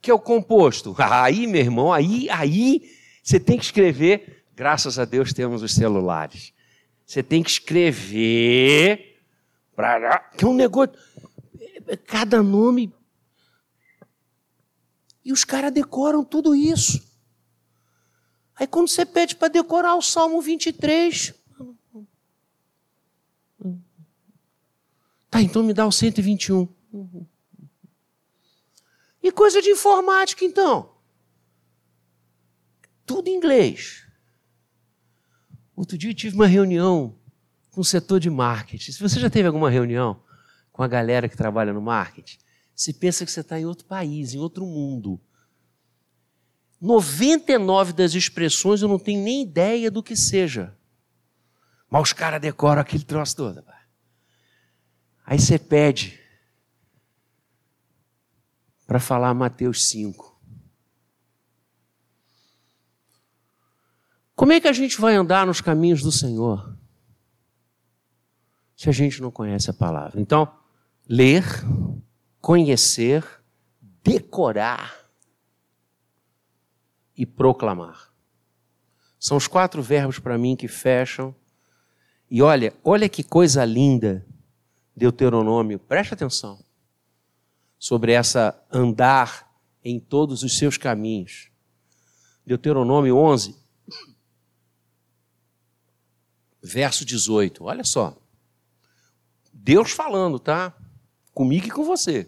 Que 0.00 0.10
é 0.10 0.14
o 0.14 0.20
composto. 0.20 0.94
Aí, 0.98 1.46
meu 1.48 1.60
irmão, 1.60 1.92
aí, 1.92 2.30
aí 2.30 2.82
você 3.22 3.40
tem 3.40 3.58
que 3.58 3.64
escrever. 3.64 4.44
Graças 4.54 4.98
a 4.98 5.04
Deus 5.04 5.32
temos 5.32 5.62
os 5.62 5.74
celulares. 5.74 6.52
Você 7.04 7.22
tem 7.22 7.42
que 7.42 7.50
escrever. 7.50 9.18
Que 10.36 10.44
é 10.44 10.48
um 10.48 10.54
negócio. 10.54 10.94
Cada 12.06 12.42
nome. 12.42 12.92
E 15.28 15.32
os 15.32 15.44
caras 15.44 15.70
decoram 15.70 16.24
tudo 16.24 16.54
isso. 16.54 17.06
Aí 18.56 18.66
quando 18.66 18.88
você 18.88 19.04
pede 19.04 19.36
para 19.36 19.48
decorar 19.48 19.94
o 19.94 20.00
Salmo 20.00 20.40
23, 20.40 21.34
Tá, 25.30 25.42
então 25.42 25.62
me 25.62 25.74
dá 25.74 25.86
o 25.86 25.92
121. 25.92 26.66
Uhum. 26.90 27.26
E 29.22 29.30
coisa 29.30 29.60
de 29.60 29.68
informática, 29.68 30.42
então? 30.42 30.94
Tudo 33.04 33.28
em 33.28 33.36
inglês. 33.36 34.06
Outro 35.76 35.98
dia 35.98 36.08
eu 36.08 36.14
tive 36.14 36.36
uma 36.36 36.46
reunião 36.46 37.14
com 37.70 37.82
o 37.82 37.84
setor 37.84 38.18
de 38.18 38.30
marketing. 38.30 38.92
Se 38.92 39.00
você 39.02 39.20
já 39.20 39.28
teve 39.28 39.46
alguma 39.46 39.68
reunião 39.68 40.22
com 40.72 40.82
a 40.82 40.88
galera 40.88 41.28
que 41.28 41.36
trabalha 41.36 41.74
no 41.74 41.82
marketing, 41.82 42.38
você 42.78 42.92
pensa 42.92 43.24
que 43.24 43.32
você 43.32 43.40
está 43.40 43.58
em 43.58 43.66
outro 43.66 43.84
país, 43.86 44.32
em 44.34 44.38
outro 44.38 44.64
mundo. 44.64 45.20
99 46.80 47.92
das 47.92 48.14
expressões 48.14 48.80
eu 48.80 48.86
não 48.86 49.00
tenho 49.00 49.20
nem 49.20 49.42
ideia 49.42 49.90
do 49.90 50.00
que 50.00 50.14
seja. 50.14 50.78
Mas 51.90 52.02
os 52.02 52.12
caras 52.12 52.40
decoram 52.40 52.80
aquele 52.80 53.02
troço 53.02 53.34
todo. 53.34 53.64
Aí 55.26 55.40
você 55.40 55.58
pede 55.58 56.20
para 58.86 59.00
falar 59.00 59.34
Mateus 59.34 59.88
5. 59.88 60.40
Como 64.36 64.52
é 64.52 64.60
que 64.60 64.68
a 64.68 64.72
gente 64.72 65.00
vai 65.00 65.16
andar 65.16 65.44
nos 65.44 65.60
caminhos 65.60 66.00
do 66.00 66.12
Senhor 66.12 66.78
se 68.76 68.88
a 68.88 68.92
gente 68.92 69.20
não 69.20 69.32
conhece 69.32 69.68
a 69.68 69.74
palavra? 69.74 70.20
Então, 70.20 70.56
ler, 71.08 71.42
conhecer, 72.48 73.22
decorar 74.02 75.12
e 77.14 77.26
proclamar. 77.26 78.10
São 79.20 79.36
os 79.36 79.46
quatro 79.46 79.82
verbos 79.82 80.18
para 80.18 80.38
mim 80.38 80.56
que 80.56 80.66
fecham. 80.66 81.36
E 82.30 82.40
olha, 82.40 82.74
olha 82.82 83.06
que 83.06 83.22
coisa 83.22 83.66
linda 83.66 84.26
Deuteronômio, 84.96 85.78
preste 85.78 86.14
atenção, 86.14 86.64
sobre 87.78 88.12
essa 88.12 88.58
andar 88.72 89.54
em 89.84 90.00
todos 90.00 90.42
os 90.42 90.56
seus 90.56 90.78
caminhos. 90.78 91.50
Deuteronômio 92.46 93.14
11, 93.14 93.54
verso 96.62 97.04
18, 97.04 97.62
olha 97.62 97.84
só. 97.84 98.16
Deus 99.52 99.90
falando, 99.90 100.38
tá? 100.38 100.74
Comigo 101.34 101.66
e 101.66 101.70
com 101.70 101.84
você. 101.84 102.26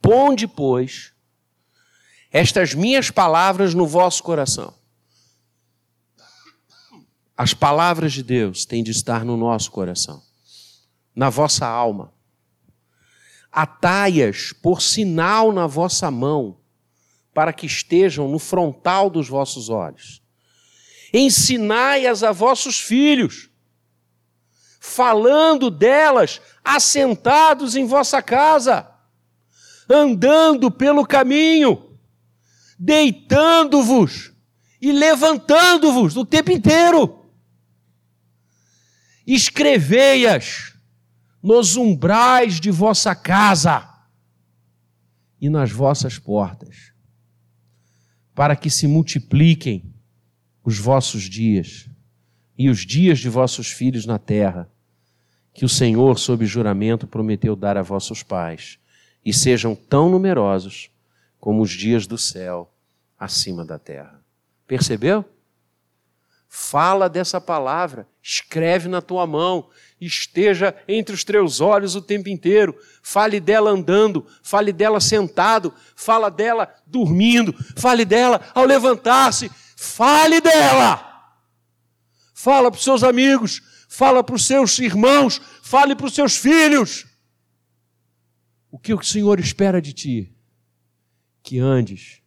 Ponde, 0.00 0.46
pois, 0.46 1.12
estas 2.30 2.74
minhas 2.74 3.10
palavras 3.10 3.74
no 3.74 3.86
vosso 3.86 4.22
coração. 4.22 4.74
As 7.36 7.54
palavras 7.54 8.12
de 8.12 8.22
Deus 8.22 8.64
têm 8.64 8.82
de 8.82 8.90
estar 8.90 9.24
no 9.24 9.36
nosso 9.36 9.70
coração 9.70 10.22
na 11.14 11.28
vossa 11.28 11.66
alma. 11.66 12.12
Ataias 13.52 14.52
por 14.52 14.80
sinal 14.80 15.52
na 15.52 15.66
vossa 15.66 16.10
mão, 16.10 16.58
para 17.34 17.52
que 17.52 17.66
estejam 17.66 18.28
no 18.28 18.38
frontal 18.38 19.10
dos 19.10 19.28
vossos 19.28 19.68
olhos. 19.68 20.22
Ensinai-as 21.12 22.22
a 22.22 22.32
vossos 22.32 22.80
filhos, 22.80 23.50
falando 24.78 25.70
delas 25.70 26.40
assentados 26.64 27.74
em 27.76 27.84
vossa 27.84 28.22
casa, 28.22 28.89
andando 29.90 30.70
pelo 30.70 31.04
caminho, 31.04 31.96
deitando-vos 32.78 34.32
e 34.80 34.92
levantando-vos 34.92 36.16
o 36.16 36.24
tempo 36.24 36.50
inteiro. 36.50 37.26
Escrevei-as 39.26 40.74
nos 41.42 41.76
umbrais 41.76 42.60
de 42.60 42.70
vossa 42.70 43.14
casa 43.14 43.88
e 45.40 45.48
nas 45.48 45.70
vossas 45.70 46.18
portas, 46.18 46.92
para 48.34 48.54
que 48.54 48.70
se 48.70 48.86
multipliquem 48.86 49.94
os 50.62 50.78
vossos 50.78 51.22
dias 51.22 51.88
e 52.56 52.68
os 52.68 52.84
dias 52.84 53.18
de 53.18 53.28
vossos 53.28 53.68
filhos 53.68 54.04
na 54.04 54.18
terra, 54.18 54.70
que 55.54 55.64
o 55.64 55.68
Senhor, 55.68 56.18
sob 56.18 56.44
juramento, 56.44 57.06
prometeu 57.06 57.56
dar 57.56 57.76
a 57.76 57.82
vossos 57.82 58.22
pais, 58.22 58.78
e 59.24 59.32
sejam 59.32 59.74
tão 59.74 60.08
numerosos 60.08 60.90
como 61.38 61.62
os 61.62 61.70
dias 61.70 62.06
do 62.06 62.18
céu 62.18 62.72
acima 63.18 63.64
da 63.64 63.78
terra. 63.78 64.20
Percebeu? 64.66 65.24
Fala 66.52 67.08
dessa 67.08 67.40
palavra, 67.40 68.08
escreve 68.20 68.88
na 68.88 69.00
tua 69.00 69.24
mão, 69.24 69.68
esteja 70.00 70.74
entre 70.88 71.14
os 71.14 71.22
teus 71.22 71.60
olhos 71.60 71.94
o 71.94 72.02
tempo 72.02 72.28
inteiro. 72.28 72.76
Fale 73.02 73.38
dela 73.38 73.70
andando, 73.70 74.26
fale 74.42 74.72
dela 74.72 75.00
sentado, 75.00 75.72
fala 75.94 76.28
dela 76.28 76.68
dormindo, 76.84 77.54
fale 77.76 78.04
dela 78.04 78.40
ao 78.52 78.64
levantar-se, 78.64 79.48
fale 79.76 80.40
dela. 80.40 81.06
Fala 82.34 82.68
para 82.68 82.78
os 82.78 82.84
seus 82.84 83.04
amigos, 83.04 83.62
fala 83.88 84.24
para 84.24 84.34
os 84.34 84.44
seus 84.44 84.76
irmãos, 84.80 85.40
fale 85.62 85.94
para 85.94 86.06
os 86.06 86.14
seus 86.14 86.36
filhos. 86.36 87.06
O 88.70 88.78
que 88.78 88.94
o 88.94 89.02
Senhor 89.02 89.40
espera 89.40 89.80
de 89.80 89.92
ti? 89.92 90.34
Que 91.42 91.58
andes 91.58 92.22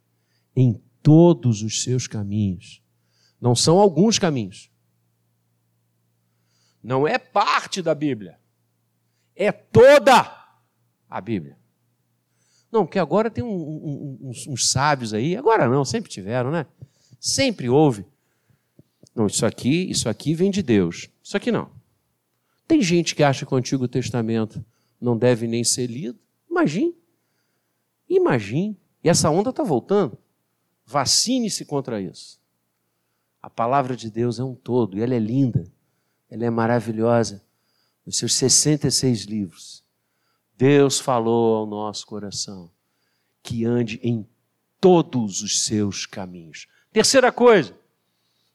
em 0.54 0.80
todos 1.02 1.62
os 1.62 1.82
seus 1.82 2.06
caminhos 2.06 2.82
não 3.44 3.54
são 3.54 3.78
alguns 3.78 4.18
caminhos. 4.18 4.70
Não 6.82 7.06
é 7.06 7.18
parte 7.18 7.82
da 7.82 7.94
Bíblia. 7.94 8.38
É 9.36 9.52
toda 9.52 10.46
a 11.10 11.20
Bíblia. 11.20 11.58
Não, 12.72 12.86
porque 12.86 12.98
agora 12.98 13.30
tem 13.30 13.44
um, 13.44 13.48
um, 13.50 14.18
uns, 14.22 14.46
uns 14.46 14.70
sábios 14.70 15.12
aí, 15.12 15.36
agora 15.36 15.68
não, 15.68 15.84
sempre 15.84 16.10
tiveram, 16.10 16.50
né? 16.50 16.66
Sempre 17.20 17.68
houve. 17.68 18.06
Não, 19.14 19.26
isso 19.26 19.44
aqui, 19.44 19.90
isso 19.90 20.08
aqui 20.08 20.34
vem 20.34 20.50
de 20.50 20.62
Deus. 20.62 21.10
Isso 21.22 21.36
aqui 21.36 21.52
não. 21.52 21.70
Tem 22.66 22.80
gente 22.80 23.14
que 23.14 23.22
acha 23.22 23.44
que 23.44 23.52
o 23.52 23.56
Antigo 23.58 23.86
Testamento 23.86 24.64
não 24.98 25.18
deve 25.18 25.46
nem 25.46 25.62
ser 25.62 25.86
lido. 25.86 26.18
Imagine. 26.54 26.94
Imagine. 28.08 28.80
E 29.02 29.08
essa 29.08 29.28
onda 29.28 29.50
está 29.50 29.64
voltando. 29.64 30.16
Vacine-se 30.86 31.64
contra 31.64 32.00
isso. 32.00 32.40
A 33.42 33.50
palavra 33.50 33.96
de 33.96 34.08
Deus 34.08 34.38
é 34.38 34.44
um 34.44 34.54
todo 34.54 34.96
e 34.96 35.02
ela 35.02 35.14
é 35.14 35.18
linda, 35.18 35.70
ela 36.30 36.44
é 36.44 36.50
maravilhosa, 36.50 37.44
nos 38.06 38.16
seus 38.16 38.34
66 38.34 39.24
livros, 39.24 39.84
Deus 40.56 41.00
falou 41.00 41.56
ao 41.56 41.66
nosso 41.66 42.06
coração 42.06 42.70
que 43.42 43.64
ande 43.64 43.98
em 44.02 44.26
todos 44.80 45.42
os 45.42 45.64
seus 45.64 46.06
caminhos. 46.06 46.68
Terceira 46.92 47.32
coisa 47.32 47.76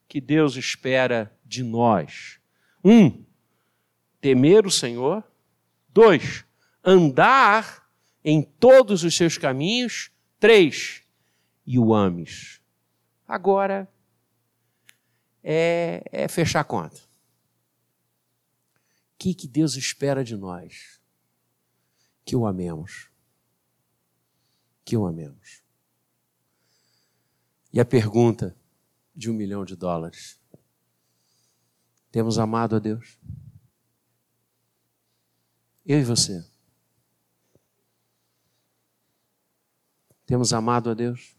que 0.08 0.22
Deus 0.22 0.56
espera 0.56 1.36
de 1.46 1.64
nós: 1.64 2.40
um, 2.84 3.24
temer 4.22 4.66
o 4.66 4.72
Senhor. 4.72 5.24
Dois, 5.92 6.46
andar 6.84 7.89
em 8.24 8.42
todos 8.42 9.04
os 9.04 9.16
seus 9.16 9.38
caminhos. 9.38 10.12
Três, 10.40 11.04
e 11.66 11.78
o 11.78 11.94
ames. 11.94 12.60
Agora 13.28 13.88
é, 15.44 16.04
é 16.12 16.28
fechar 16.28 16.62
a 16.62 16.64
conta. 16.64 16.98
O 16.98 17.02
que, 19.20 19.36
que 19.36 19.48
Deus 19.48 19.76
espera 19.76 20.24
de 20.24 20.36
nós? 20.36 21.00
Que 22.26 22.36
o 22.36 22.48
amemos. 22.48 23.12
Que 24.84 24.98
o 24.98 25.06
amemos. 25.06 25.62
E 27.72 27.80
a 27.80 27.86
pergunta 27.86 28.58
de 29.16 29.30
um 29.30 29.34
milhão 29.36 29.64
de 29.64 29.76
dólares: 29.76 30.40
temos 32.12 32.40
amado 32.40 32.76
a 32.76 32.80
Deus? 32.80 33.20
Eu 35.86 36.00
e 36.00 36.04
você. 36.04 36.49
Temos 40.30 40.54
amado 40.54 40.92
a 40.92 40.94
Deus? 40.94 41.36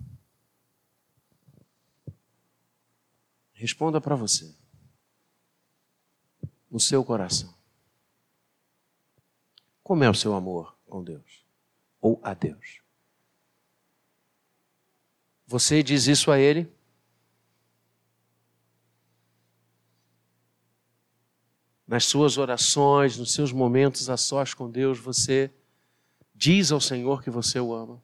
Responda 3.53 4.01
para 4.01 4.17
você. 4.17 4.53
No 6.69 6.81
seu 6.81 7.05
coração. 7.05 7.55
Como 9.81 10.03
é 10.03 10.11
o 10.11 10.15
seu 10.15 10.35
amor 10.35 10.77
com 10.89 11.05
Deus? 11.05 11.47
Ou 12.01 12.21
a 12.21 12.35
Deus? 12.35 12.81
Você 15.47 15.85
diz 15.85 16.09
isso 16.09 16.33
a 16.33 16.41
Ele? 16.41 16.69
Nas 21.87 22.07
suas 22.07 22.39
orações, 22.39 23.17
nos 23.17 23.33
seus 23.33 23.53
momentos 23.53 24.11
a 24.11 24.17
sós 24.17 24.53
com 24.53 24.69
Deus, 24.69 24.99
você 24.99 25.49
diz 26.35 26.73
ao 26.73 26.81
Senhor 26.81 27.23
que 27.23 27.31
você 27.31 27.61
o 27.61 27.73
ama? 27.73 28.03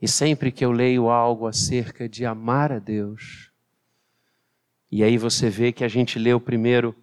E 0.00 0.06
sempre 0.06 0.52
que 0.52 0.64
eu 0.64 0.70
leio 0.70 1.08
algo 1.08 1.46
acerca 1.46 2.08
de 2.08 2.24
amar 2.24 2.70
a 2.72 2.78
Deus, 2.78 3.50
e 4.90 5.02
aí 5.02 5.18
você 5.18 5.50
vê 5.50 5.72
que 5.72 5.84
a 5.84 5.88
gente 5.88 6.18
leu 6.18 6.40
primeiro 6.40 6.94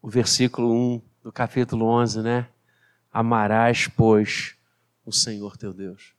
o 0.00 0.08
versículo 0.08 0.72
1 0.72 1.02
do 1.22 1.32
capítulo 1.32 1.86
11, 1.86 2.22
né? 2.22 2.48
Amarás, 3.12 3.88
pois, 3.88 4.56
o 5.04 5.12
Senhor 5.12 5.56
teu 5.56 5.72
Deus. 5.72 6.14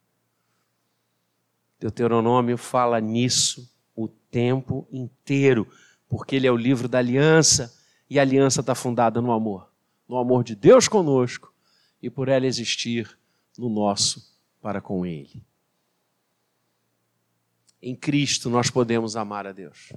Deuteronômio 1.80 2.58
fala 2.58 3.00
nisso 3.00 3.72
o 3.96 4.08
tempo 4.08 4.88
inteiro, 4.91 5.68
porque 6.08 6.36
ele 6.36 6.48
é 6.48 6.52
o 6.52 6.58
livro 6.58 6.88
da 6.88 7.00
aliança, 7.00 7.74
e 8.10 8.20
a 8.20 8.22
aliança 8.22 8.62
está 8.62 8.76
fundada 8.76 9.22
no 9.22 9.32
amor 9.32 9.70
no 10.08 10.18
amor 10.18 10.44
de 10.44 10.56
Deus 10.56 10.88
conosco 10.88 11.54
e 12.02 12.10
por 12.10 12.28
ela 12.28 12.46
existir 12.46 13.18
no 13.58 13.70
nosso 13.70 14.35
para 14.65 14.82
com 14.82 15.06
Ele. 15.06 15.45
Em 17.80 17.95
Cristo 17.95 18.49
nós 18.49 18.67
podemos 18.67 19.15
amar 19.15 19.45
a 19.45 19.51
Deus. 19.51 19.93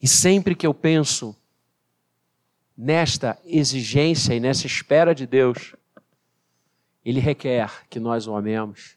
E 0.00 0.08
sempre 0.08 0.54
que 0.54 0.66
eu 0.66 0.72
penso 0.72 1.36
nesta 2.74 3.38
exigência 3.44 4.32
e 4.32 4.40
nessa 4.40 4.66
espera 4.66 5.14
de 5.14 5.26
Deus, 5.26 5.76
Ele 7.04 7.20
requer 7.20 7.86
que 7.90 8.00
nós 8.00 8.26
o 8.26 8.34
amemos, 8.34 8.96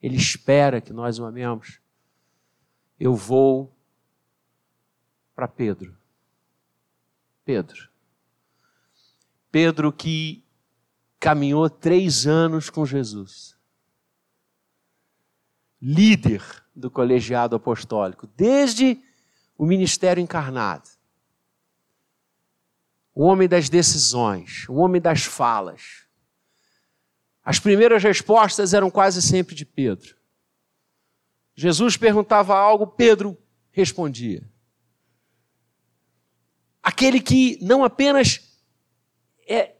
Ele 0.00 0.14
espera 0.14 0.80
que 0.80 0.92
nós 0.92 1.18
o 1.18 1.24
amemos. 1.24 1.80
Eu 2.96 3.16
vou 3.16 3.76
para 5.34 5.48
Pedro. 5.48 5.98
Pedro. 7.44 7.88
Pedro 9.50 9.92
que 9.92 10.44
caminhou 11.20 11.68
três 11.68 12.26
anos 12.26 12.70
com 12.70 12.86
Jesus, 12.86 13.54
líder 15.80 16.42
do 16.74 16.90
colegiado 16.90 17.54
apostólico, 17.54 18.26
desde 18.26 18.98
o 19.56 19.66
ministério 19.66 20.22
encarnado, 20.22 20.88
o 23.14 23.22
homem 23.24 23.46
das 23.46 23.68
decisões, 23.68 24.66
o 24.66 24.76
homem 24.76 25.00
das 25.00 25.22
falas. 25.22 26.06
As 27.44 27.58
primeiras 27.58 28.02
respostas 28.02 28.72
eram 28.72 28.90
quase 28.90 29.20
sempre 29.20 29.54
de 29.54 29.66
Pedro. 29.66 30.16
Jesus 31.54 31.98
perguntava 31.98 32.56
algo, 32.56 32.86
Pedro 32.86 33.36
respondia. 33.70 34.48
Aquele 36.82 37.20
que 37.20 37.58
não 37.60 37.84
apenas 37.84 38.58
é, 39.46 39.74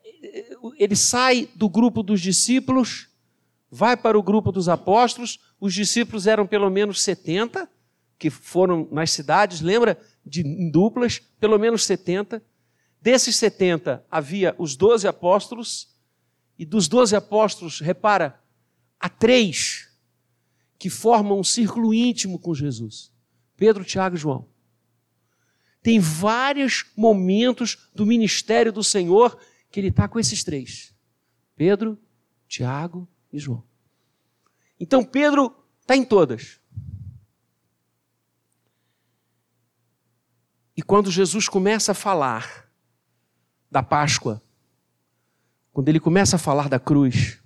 ele 0.76 0.96
sai 0.96 1.48
do 1.54 1.68
grupo 1.68 2.02
dos 2.02 2.20
discípulos, 2.20 3.08
vai 3.70 3.96
para 3.96 4.18
o 4.18 4.22
grupo 4.22 4.52
dos 4.52 4.68
apóstolos. 4.68 5.38
Os 5.60 5.72
discípulos 5.72 6.26
eram 6.26 6.46
pelo 6.46 6.68
menos 6.70 7.02
70, 7.02 7.68
que 8.18 8.28
foram 8.28 8.88
nas 8.90 9.10
cidades, 9.10 9.60
lembra? 9.60 9.98
De, 10.24 10.42
duplas, 10.70 11.18
pelo 11.38 11.58
menos 11.58 11.84
70. 11.84 12.42
Desses 13.00 13.36
70 13.36 14.04
havia 14.10 14.54
os 14.58 14.76
12 14.76 15.08
apóstolos, 15.08 15.88
e 16.58 16.66
dos 16.66 16.88
12 16.88 17.16
apóstolos, 17.16 17.80
repara, 17.80 18.38
há 18.98 19.08
três 19.08 19.88
que 20.78 20.90
formam 20.90 21.40
um 21.40 21.44
círculo 21.44 21.94
íntimo 21.94 22.38
com 22.38 22.54
Jesus: 22.54 23.10
Pedro, 23.56 23.84
Tiago 23.84 24.16
e 24.16 24.18
João. 24.18 24.46
Tem 25.82 25.98
vários 25.98 26.84
momentos 26.94 27.88
do 27.94 28.04
ministério 28.04 28.70
do 28.70 28.84
Senhor 28.84 29.38
que 29.70 29.78
ele 29.78 29.88
está 29.88 30.08
com 30.08 30.18
esses 30.18 30.42
três: 30.42 30.94
Pedro, 31.56 31.98
Tiago 32.48 33.08
e 33.32 33.38
João. 33.38 33.62
Então 34.78 35.04
Pedro 35.04 35.54
está 35.80 35.96
em 35.96 36.04
todas. 36.04 36.58
E 40.76 40.82
quando 40.82 41.10
Jesus 41.10 41.48
começa 41.48 41.92
a 41.92 41.94
falar 41.94 42.70
da 43.70 43.82
Páscoa, 43.82 44.42
quando 45.72 45.88
ele 45.88 46.00
começa 46.00 46.36
a 46.36 46.38
falar 46.38 46.68
da 46.68 46.80
cruz, 46.80 47.38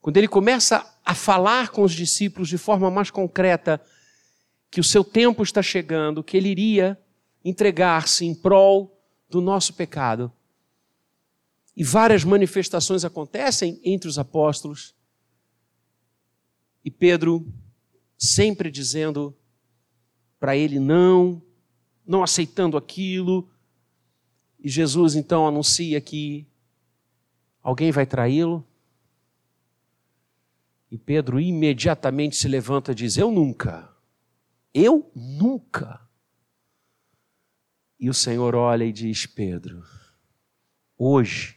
quando 0.00 0.18
ele 0.18 0.28
começa 0.28 0.86
a 1.04 1.14
falar 1.14 1.70
com 1.70 1.82
os 1.82 1.92
discípulos 1.92 2.48
de 2.48 2.58
forma 2.58 2.90
mais 2.90 3.10
concreta 3.10 3.82
que 4.70 4.80
o 4.80 4.84
seu 4.84 5.02
tempo 5.02 5.42
está 5.42 5.62
chegando, 5.62 6.22
que 6.22 6.36
ele 6.36 6.48
iria 6.48 7.00
entregar-se 7.44 8.24
em 8.24 8.34
prol 8.34 9.00
do 9.28 9.40
nosso 9.40 9.74
pecado, 9.74 10.32
e 11.76 11.84
várias 11.84 12.24
manifestações 12.24 13.04
acontecem 13.04 13.78
entre 13.84 14.08
os 14.08 14.18
apóstolos. 14.18 14.94
E 16.82 16.90
Pedro 16.90 17.46
sempre 18.16 18.70
dizendo 18.70 19.36
para 20.40 20.56
ele 20.56 20.80
não, 20.80 21.42
não 22.06 22.22
aceitando 22.22 22.78
aquilo. 22.78 23.50
E 24.58 24.70
Jesus 24.70 25.14
então 25.14 25.46
anuncia 25.46 26.00
que 26.00 26.46
alguém 27.62 27.90
vai 27.90 28.06
traí-lo. 28.06 28.66
E 30.90 30.96
Pedro 30.96 31.38
imediatamente 31.38 32.36
se 32.36 32.48
levanta 32.48 32.92
e 32.92 32.94
diz: 32.94 33.18
Eu 33.18 33.30
nunca, 33.30 33.94
eu 34.72 35.10
nunca. 35.14 36.00
E 37.98 38.08
o 38.08 38.14
Senhor 38.14 38.54
olha 38.54 38.84
e 38.84 38.92
diz: 38.92 39.26
Pedro, 39.26 39.84
hoje 40.96 41.56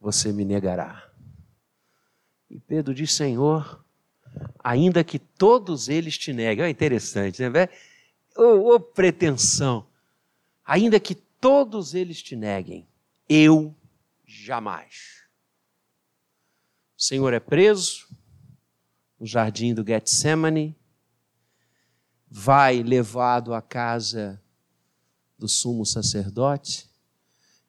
você 0.00 0.32
me 0.32 0.44
negará. 0.44 1.10
E 2.50 2.58
Pedro 2.58 2.94
diz: 2.94 3.12
Senhor, 3.12 3.84
ainda 4.58 5.04
que 5.04 5.18
todos 5.18 5.88
eles 5.88 6.16
te 6.16 6.32
neguem. 6.32 6.64
É 6.64 6.70
interessante, 6.70 7.46
né? 7.48 7.68
Ô, 8.36 8.74
oh, 8.74 8.80
pretensão. 8.80 9.86
Ainda 10.64 11.00
que 11.00 11.14
todos 11.14 11.94
eles 11.94 12.22
te 12.22 12.36
neguem, 12.36 12.86
eu 13.28 13.74
jamais. 14.26 15.24
O 16.96 17.02
Senhor 17.02 17.32
é 17.32 17.40
preso 17.40 18.08
no 19.18 19.26
jardim 19.26 19.74
do 19.74 19.84
Getsemane, 19.84 20.76
vai 22.28 22.82
levado 22.82 23.54
à 23.54 23.62
casa 23.62 24.40
do 25.38 25.48
sumo 25.48 25.86
sacerdote, 25.86 26.88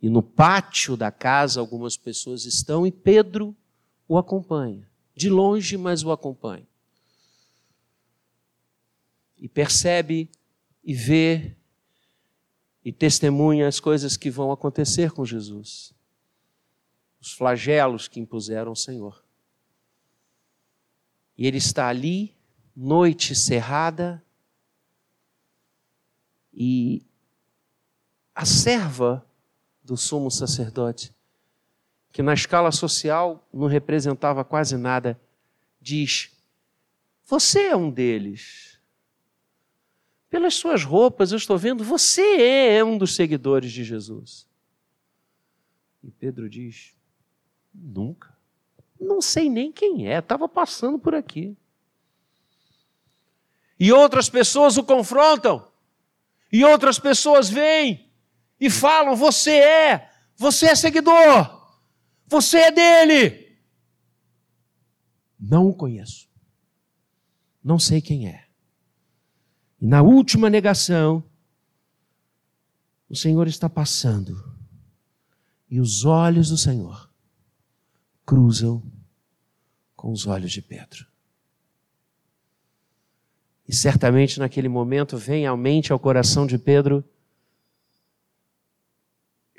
e 0.01 0.09
no 0.09 0.23
pátio 0.23 0.95
da 0.95 1.11
casa 1.11 1.59
algumas 1.59 1.97
pessoas 1.97 2.45
estão 2.45 2.87
e 2.87 2.91
Pedro 2.91 3.55
o 4.07 4.17
acompanha. 4.17 4.89
De 5.15 5.29
longe, 5.29 5.77
mas 5.77 6.03
o 6.03 6.11
acompanha. 6.11 6.67
E 9.37 9.47
percebe 9.47 10.29
e 10.83 10.93
vê 10.93 11.55
e 12.83 12.93
testemunha 12.93 13.67
as 13.67 13.79
coisas 13.79 14.15
que 14.15 14.29
vão 14.29 14.51
acontecer 14.51 15.11
com 15.11 15.25
Jesus, 15.25 15.93
os 17.19 17.33
flagelos 17.33 18.07
que 18.07 18.19
impuseram 18.19 18.71
o 18.71 18.75
Senhor. 18.75 19.23
E 21.37 21.45
ele 21.45 21.57
está 21.57 21.87
ali, 21.87 22.35
noite 22.75 23.35
cerrada, 23.35 24.23
e 26.53 27.05
a 28.33 28.45
serva 28.45 29.28
do 29.89 29.97
sumo 29.97 30.29
sacerdote, 30.29 31.11
que 32.11 32.21
na 32.21 32.35
escala 32.35 32.71
social 32.71 33.47
não 33.51 33.65
representava 33.65 34.45
quase 34.45 34.77
nada, 34.77 35.19
diz: 35.81 36.31
Você 37.25 37.69
é 37.69 37.75
um 37.75 37.89
deles. 37.89 38.79
Pelas 40.29 40.53
suas 40.53 40.83
roupas 40.83 41.31
eu 41.31 41.37
estou 41.37 41.57
vendo, 41.57 41.83
você 41.83 42.21
é 42.77 42.83
um 42.83 42.99
dos 42.99 43.15
seguidores 43.15 43.71
de 43.71 43.83
Jesus. 43.83 44.47
E 46.03 46.11
Pedro 46.11 46.47
diz: 46.47 46.95
Nunca. 47.73 48.37
Não 48.99 49.21
sei 49.21 49.49
nem 49.49 49.71
quem 49.71 50.07
é, 50.07 50.19
estava 50.19 50.47
passando 50.47 50.99
por 50.99 51.15
aqui. 51.15 51.57
E 53.79 53.91
outras 53.91 54.29
pessoas 54.29 54.77
o 54.77 54.83
confrontam. 54.83 55.67
E 56.51 56.63
outras 56.63 56.99
pessoas 56.99 57.49
vêm 57.49 58.08
e 58.59 58.69
falam: 58.69 59.15
Você 59.15 59.51
é, 59.51 60.09
você 60.35 60.67
é 60.67 60.75
seguidor, 60.75 61.69
você 62.27 62.57
é 62.57 62.71
dele. 62.71 63.57
Não 65.39 65.67
o 65.67 65.73
conheço. 65.73 66.27
Não 67.63 67.79
sei 67.79 68.01
quem 68.01 68.27
é. 68.27 68.45
E 69.79 69.85
na 69.85 70.01
última 70.01 70.49
negação, 70.49 71.23
o 73.07 73.15
Senhor 73.15 73.47
está 73.47 73.69
passando. 73.69 74.57
E 75.69 75.79
os 75.79 76.03
olhos 76.03 76.49
do 76.49 76.57
Senhor 76.57 77.09
cruzam 78.25 78.83
com 79.95 80.11
os 80.11 80.25
olhos 80.25 80.51
de 80.51 80.61
Pedro. 80.61 81.05
E 83.67 83.73
certamente 83.73 84.39
naquele 84.39 84.67
momento 84.67 85.15
vem 85.15 85.45
à 85.45 85.55
mente 85.55 85.91
ao 85.91 85.99
coração 85.99 86.47
de 86.47 86.57
Pedro: 86.57 87.03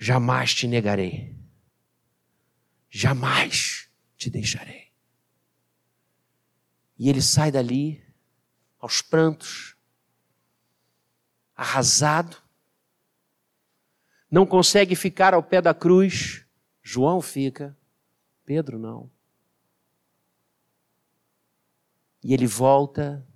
jamais 0.00 0.54
te 0.54 0.66
negarei, 0.66 1.36
jamais 2.88 3.90
te 4.16 4.30
deixarei. 4.30 4.90
E 6.98 7.10
ele 7.10 7.20
sai 7.20 7.52
dali, 7.52 8.02
aos 8.78 9.02
prantos, 9.02 9.76
arrasado, 11.54 12.38
não 14.30 14.46
consegue 14.46 14.96
ficar 14.96 15.34
ao 15.34 15.42
pé 15.42 15.60
da 15.60 15.74
cruz. 15.74 16.46
João 16.82 17.20
fica, 17.20 17.76
Pedro 18.46 18.78
não. 18.78 19.10
E 22.24 22.32
ele 22.32 22.46
volta 22.46 23.26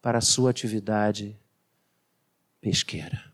para 0.00 0.18
a 0.18 0.22
sua 0.22 0.50
atividade 0.50 1.38
pesqueira. 2.62 3.30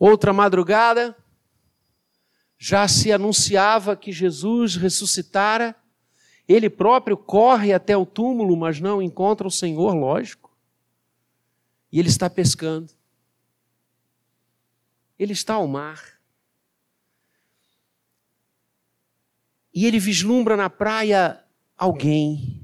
Outra 0.00 0.32
madrugada, 0.32 1.14
já 2.58 2.88
se 2.88 3.12
anunciava 3.12 3.94
que 3.94 4.10
Jesus 4.10 4.74
ressuscitara. 4.74 5.76
Ele 6.48 6.68
próprio 6.68 7.16
corre 7.16 7.72
até 7.72 7.96
o 7.96 8.04
túmulo, 8.04 8.56
mas 8.56 8.80
não 8.80 9.00
encontra 9.00 9.46
o 9.46 9.50
Senhor, 9.50 9.94
lógico. 9.94 10.50
E 11.92 12.00
ele 12.00 12.08
está 12.08 12.28
pescando. 12.28 12.92
Ele 15.18 15.34
está 15.34 15.54
ao 15.54 15.68
mar. 15.68 16.18
E 19.72 19.86
ele 19.86 19.98
vislumbra 19.98 20.56
na 20.56 20.70
praia 20.70 21.44
alguém 21.76 22.60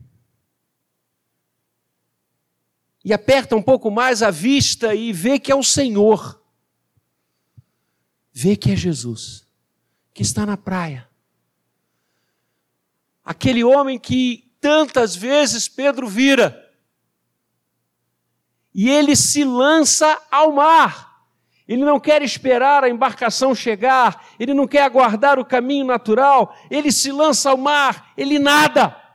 e 3.06 3.12
aperta 3.12 3.54
um 3.54 3.62
pouco 3.62 3.88
mais 3.88 4.20
a 4.20 4.32
vista 4.32 4.92
e 4.92 5.12
vê 5.12 5.38
que 5.38 5.52
é 5.52 5.54
o 5.54 5.62
Senhor. 5.62 6.42
Vê 8.38 8.54
que 8.54 8.72
é 8.72 8.76
Jesus, 8.76 9.46
que 10.12 10.20
está 10.20 10.44
na 10.44 10.58
praia. 10.58 11.08
Aquele 13.24 13.64
homem 13.64 13.98
que 13.98 14.52
tantas 14.60 15.16
vezes 15.16 15.68
Pedro 15.68 16.06
vira. 16.06 16.62
E 18.74 18.90
ele 18.90 19.16
se 19.16 19.42
lança 19.42 20.20
ao 20.30 20.52
mar. 20.52 21.24
Ele 21.66 21.82
não 21.82 21.98
quer 21.98 22.20
esperar 22.20 22.84
a 22.84 22.90
embarcação 22.90 23.54
chegar, 23.54 24.22
ele 24.38 24.52
não 24.52 24.68
quer 24.68 24.82
aguardar 24.82 25.38
o 25.38 25.44
caminho 25.44 25.86
natural, 25.86 26.54
ele 26.70 26.92
se 26.92 27.10
lança 27.10 27.48
ao 27.48 27.56
mar, 27.56 28.12
ele 28.18 28.38
nada 28.38 29.06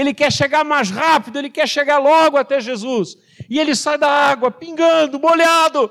ele 0.00 0.14
quer 0.14 0.32
chegar 0.32 0.64
mais 0.64 0.90
rápido, 0.90 1.38
ele 1.38 1.50
quer 1.50 1.68
chegar 1.68 1.98
logo 1.98 2.36
até 2.36 2.60
Jesus. 2.60 3.16
E 3.50 3.58
ele 3.58 3.74
sai 3.74 3.98
da 3.98 4.08
água, 4.08 4.48
pingando, 4.48 5.18
molhado, 5.18 5.90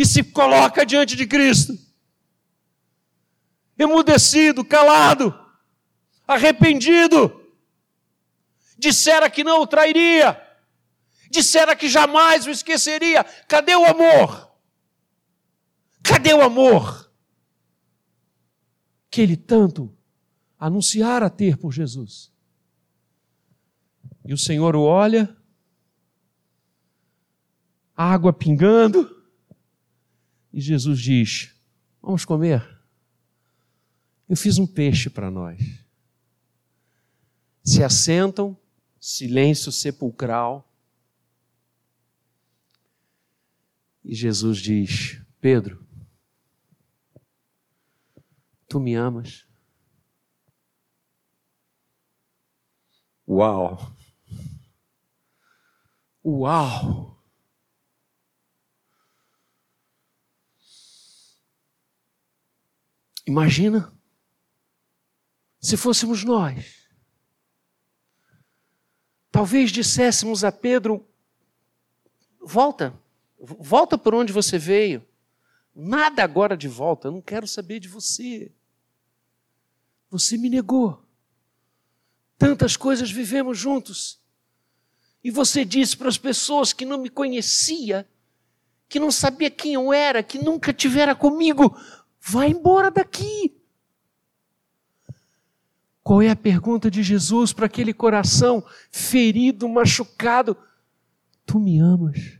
e 0.00 0.06
se 0.06 0.24
coloca 0.24 0.86
diante 0.86 1.14
de 1.14 1.26
Cristo, 1.26 1.78
emudecido, 3.78 4.64
calado, 4.64 5.38
arrependido. 6.26 7.38
Dissera 8.78 9.28
que 9.28 9.44
não 9.44 9.60
o 9.60 9.66
trairia, 9.66 10.40
dissera 11.30 11.76
que 11.76 11.86
jamais 11.86 12.46
o 12.46 12.50
esqueceria. 12.50 13.22
Cadê 13.46 13.76
o 13.76 13.84
amor? 13.84 14.50
Cadê 16.02 16.32
o 16.32 16.40
amor? 16.40 17.12
Que 19.10 19.20
ele 19.20 19.36
tanto 19.36 19.94
anunciar 20.58 21.22
a 21.22 21.28
ter 21.28 21.58
por 21.58 21.72
Jesus. 21.72 22.32
E 24.24 24.32
o 24.32 24.38
Senhor 24.38 24.74
o 24.74 24.82
olha, 24.82 25.36
água 27.94 28.32
pingando, 28.32 29.19
e 30.52 30.60
Jesus 30.60 31.00
diz: 31.00 31.54
Vamos 32.02 32.24
comer. 32.24 32.80
Eu 34.28 34.36
fiz 34.36 34.58
um 34.58 34.66
peixe 34.66 35.10
para 35.10 35.30
nós. 35.30 35.60
Se 37.62 37.82
assentam, 37.82 38.56
silêncio 38.98 39.70
sepulcral. 39.70 40.66
E 44.04 44.14
Jesus 44.14 44.58
diz: 44.58 45.20
Pedro, 45.40 45.86
tu 48.68 48.80
me 48.80 48.94
amas? 48.94 49.46
Uau! 53.26 53.94
Uau! 56.24 57.19
Imagina 63.30 63.96
se 65.60 65.76
fôssemos 65.76 66.24
nós. 66.24 66.88
Talvez 69.30 69.70
disséssemos 69.70 70.42
a 70.42 70.50
Pedro: 70.50 71.08
volta, 72.40 72.92
volta 73.38 73.96
por 73.96 74.16
onde 74.16 74.32
você 74.32 74.58
veio. 74.58 75.06
Nada 75.72 76.24
agora 76.24 76.56
de 76.56 76.66
volta, 76.66 77.06
eu 77.06 77.12
não 77.12 77.22
quero 77.22 77.46
saber 77.46 77.78
de 77.78 77.86
você. 77.86 78.50
Você 80.10 80.36
me 80.36 80.50
negou. 80.50 81.00
Tantas 82.36 82.76
coisas 82.76 83.12
vivemos 83.12 83.56
juntos. 83.56 84.18
E 85.22 85.30
você 85.30 85.64
disse 85.64 85.96
para 85.96 86.08
as 86.08 86.18
pessoas 86.18 86.72
que 86.72 86.84
não 86.84 86.98
me 86.98 87.08
conhecia, 87.08 88.08
que 88.88 88.98
não 88.98 89.12
sabia 89.12 89.52
quem 89.52 89.74
eu 89.74 89.92
era, 89.92 90.20
que 90.20 90.42
nunca 90.42 90.72
tivera 90.72 91.14
comigo, 91.14 91.78
vai 92.20 92.50
embora 92.50 92.90
daqui. 92.90 93.56
Qual 96.02 96.22
é 96.22 96.30
a 96.30 96.36
pergunta 96.36 96.90
de 96.90 97.02
Jesus 97.02 97.52
para 97.52 97.66
aquele 97.66 97.92
coração 97.92 98.64
ferido, 98.90 99.68
machucado? 99.68 100.56
Tu 101.46 101.58
me 101.58 101.78
amas? 101.78 102.38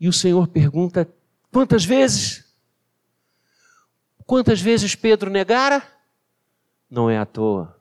E 0.00 0.08
o 0.08 0.12
Senhor 0.12 0.48
pergunta: 0.48 1.08
quantas 1.52 1.84
vezes? 1.84 2.44
Quantas 4.24 4.60
vezes 4.60 4.94
Pedro 4.94 5.30
negara? 5.30 5.82
Não 6.90 7.08
é 7.08 7.18
à 7.18 7.24
toa 7.24 7.76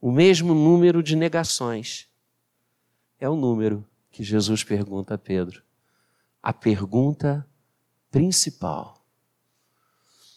o 0.00 0.10
mesmo 0.10 0.54
número 0.54 1.02
de 1.02 1.14
negações. 1.14 2.08
É 3.18 3.28
o 3.28 3.36
número 3.36 3.86
que 4.10 4.24
Jesus 4.24 4.64
pergunta 4.64 5.14
a 5.14 5.18
Pedro. 5.18 5.62
A 6.42 6.52
pergunta 6.52 7.46
principal. 8.10 9.00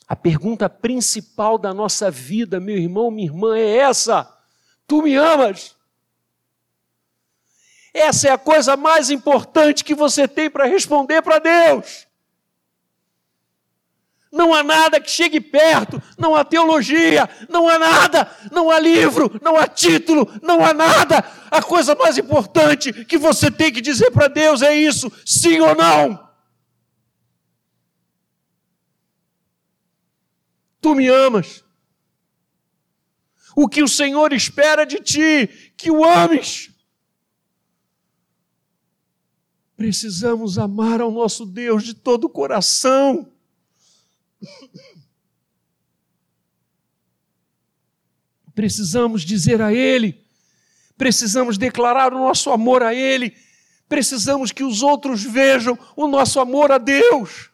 A 0.08 0.16
pergunta 0.16 0.70
principal 0.70 1.58
da 1.58 1.74
nossa 1.74 2.12
vida, 2.12 2.60
meu 2.60 2.78
irmão, 2.78 3.10
minha 3.10 3.28
irmã, 3.28 3.58
é 3.58 3.78
essa: 3.78 4.32
Tu 4.86 5.02
me 5.02 5.16
amas? 5.16 5.76
Essa 7.94 8.30
é 8.30 8.32
a 8.32 8.38
coisa 8.38 8.76
mais 8.76 9.10
importante 9.10 9.84
que 9.84 9.94
você 9.94 10.28
tem 10.28 10.50
para 10.50 10.66
responder 10.66 11.22
para 11.22 11.40
Deus. 11.40 12.08
Não 14.32 14.52
há 14.52 14.64
nada 14.64 15.00
que 15.00 15.12
chegue 15.12 15.40
perto, 15.40 16.02
não 16.18 16.36
há 16.36 16.44
teologia, 16.44 17.30
não 17.48 17.70
há 17.70 17.78
nada, 17.78 18.28
não 18.52 18.72
há 18.72 18.80
livro, 18.80 19.40
não 19.44 19.56
há 19.56 19.68
título, 19.68 20.28
não 20.42 20.66
há 20.66 20.74
nada. 20.74 21.24
A 21.52 21.62
coisa 21.62 21.94
mais 21.94 22.18
importante 22.18 23.06
que 23.06 23.16
você 23.16 23.52
tem 23.52 23.72
que 23.72 23.80
dizer 23.80 24.10
para 24.10 24.28
Deus 24.28 24.64
é 24.64 24.76
isso: 24.76 25.12
sim 25.24 25.60
ou 25.60 25.76
não. 25.76 26.23
Tu 30.84 30.94
me 30.94 31.08
amas. 31.08 31.64
O 33.56 33.70
que 33.70 33.82
o 33.82 33.88
Senhor 33.88 34.34
espera 34.34 34.86
de 34.86 35.00
ti, 35.00 35.48
que 35.78 35.90
o 35.90 36.04
ames. 36.04 36.70
Precisamos 39.78 40.58
amar 40.58 41.00
ao 41.00 41.10
nosso 41.10 41.46
Deus 41.46 41.84
de 41.84 41.94
todo 41.94 42.26
o 42.26 42.30
coração. 42.30 43.32
Precisamos 48.54 49.24
dizer 49.24 49.62
a 49.62 49.74
Ele, 49.74 50.22
precisamos 50.98 51.58
declarar 51.58 52.14
o 52.14 52.20
nosso 52.20 52.52
amor 52.52 52.84
a 52.84 52.94
Ele, 52.94 53.36
precisamos 53.88 54.52
que 54.52 54.66
os 54.66 54.84
outros 54.84 55.24
vejam 55.24 55.80
o 55.96 56.08
nosso 56.08 56.42
amor 56.42 56.74
a 56.74 56.78
Deus. 56.78 57.53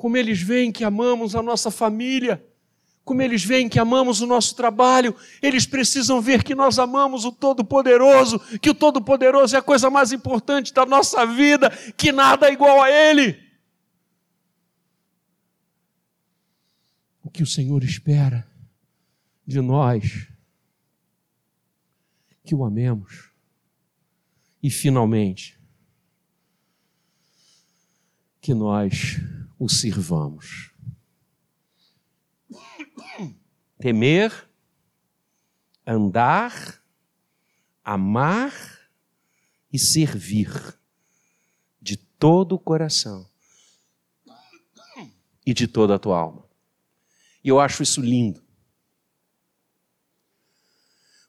Como 0.00 0.16
eles 0.16 0.40
veem 0.40 0.72
que 0.72 0.82
amamos 0.82 1.34
a 1.34 1.42
nossa 1.42 1.70
família, 1.70 2.42
como 3.04 3.20
eles 3.20 3.44
veem 3.44 3.68
que 3.68 3.78
amamos 3.78 4.22
o 4.22 4.26
nosso 4.26 4.56
trabalho, 4.56 5.14
eles 5.42 5.66
precisam 5.66 6.22
ver 6.22 6.42
que 6.42 6.54
nós 6.54 6.78
amamos 6.78 7.26
o 7.26 7.30
Todo-Poderoso, 7.30 8.38
que 8.60 8.70
o 8.70 8.74
Todo-Poderoso 8.74 9.54
é 9.54 9.58
a 9.58 9.62
coisa 9.62 9.90
mais 9.90 10.10
importante 10.10 10.72
da 10.72 10.86
nossa 10.86 11.26
vida, 11.26 11.68
que 11.98 12.12
nada 12.12 12.48
é 12.48 12.52
igual 12.54 12.82
a 12.82 12.90
Ele. 12.90 13.38
O 17.22 17.28
que 17.28 17.42
o 17.42 17.46
Senhor 17.46 17.84
espera 17.84 18.50
de 19.46 19.60
nós, 19.60 20.28
que 22.42 22.54
o 22.54 22.64
amemos. 22.64 23.28
E 24.62 24.70
finalmente, 24.70 25.60
que 28.40 28.54
nós 28.54 29.20
o 29.60 29.68
sirvamos 29.68 30.70
temer, 33.80 34.48
andar, 35.86 36.82
amar 37.82 38.52
e 39.72 39.78
servir 39.78 40.50
de 41.80 41.96
todo 41.96 42.54
o 42.54 42.58
coração 42.58 43.28
e 45.44 45.54
de 45.54 45.66
toda 45.66 45.94
a 45.94 45.98
tua 45.98 46.18
alma. 46.18 46.48
E 47.42 47.48
eu 47.48 47.58
acho 47.58 47.82
isso 47.82 48.00
lindo. 48.00 48.42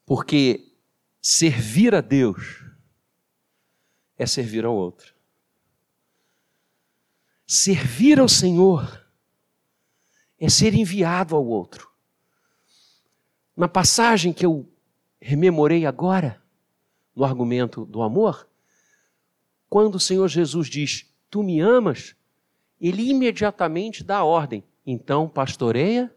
Porque 0.05 0.75
servir 1.21 1.95
a 1.95 2.01
Deus 2.01 2.63
é 4.17 4.25
servir 4.25 4.65
ao 4.65 4.75
outro. 4.75 5.20
Servir 7.53 8.17
ao 8.17 8.29
Senhor 8.29 9.05
é 10.39 10.47
ser 10.47 10.73
enviado 10.73 11.35
ao 11.35 11.45
outro. 11.45 11.91
Na 13.57 13.67
passagem 13.67 14.31
que 14.31 14.45
eu 14.45 14.71
rememorei 15.19 15.85
agora, 15.85 16.41
no 17.13 17.25
argumento 17.25 17.83
do 17.83 18.01
amor, 18.01 18.47
quando 19.69 19.95
o 19.95 19.99
Senhor 19.99 20.29
Jesus 20.29 20.69
diz: 20.69 21.13
Tu 21.29 21.43
me 21.43 21.59
amas, 21.59 22.15
ele 22.79 23.09
imediatamente 23.09 24.01
dá 24.01 24.19
a 24.19 24.23
ordem: 24.23 24.63
então 24.87 25.27
pastoreia 25.27 26.09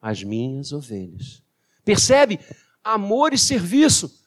as 0.00 0.24
minhas 0.24 0.72
ovelhas. 0.72 1.42
Percebe? 1.84 2.40
Amor 2.82 3.34
e 3.34 3.38
serviço. 3.38 4.23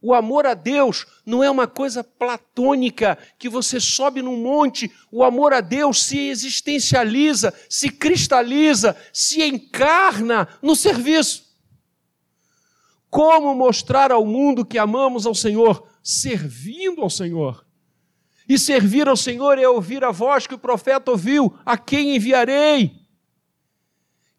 O 0.00 0.14
amor 0.14 0.46
a 0.46 0.54
Deus 0.54 1.06
não 1.26 1.42
é 1.42 1.50
uma 1.50 1.66
coisa 1.66 2.04
platônica 2.04 3.18
que 3.36 3.48
você 3.48 3.80
sobe 3.80 4.22
num 4.22 4.36
monte. 4.36 4.92
O 5.10 5.24
amor 5.24 5.52
a 5.52 5.60
Deus 5.60 6.04
se 6.04 6.28
existencializa, 6.28 7.52
se 7.68 7.90
cristaliza, 7.90 8.96
se 9.12 9.42
encarna 9.42 10.48
no 10.62 10.76
serviço. 10.76 11.48
Como 13.10 13.54
mostrar 13.54 14.12
ao 14.12 14.24
mundo 14.24 14.64
que 14.64 14.78
amamos 14.78 15.26
ao 15.26 15.34
Senhor? 15.34 15.88
Servindo 16.02 17.02
ao 17.02 17.10
Senhor. 17.10 17.66
E 18.48 18.56
servir 18.58 19.08
ao 19.08 19.16
Senhor 19.16 19.58
é 19.58 19.68
ouvir 19.68 20.04
a 20.04 20.12
voz 20.12 20.46
que 20.46 20.54
o 20.54 20.58
profeta 20.58 21.10
ouviu: 21.10 21.58
A 21.66 21.76
quem 21.76 22.14
enviarei? 22.14 23.02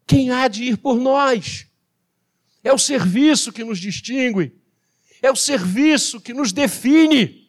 Quem 0.06 0.30
há 0.30 0.48
de 0.48 0.64
ir 0.64 0.78
por 0.78 0.96
nós? 0.96 1.66
É 2.64 2.72
o 2.72 2.78
serviço 2.78 3.52
que 3.52 3.62
nos 3.62 3.78
distingue, 3.78 4.59
é 5.22 5.30
o 5.30 5.36
serviço 5.36 6.20
que 6.20 6.32
nos 6.32 6.52
define. 6.52 7.48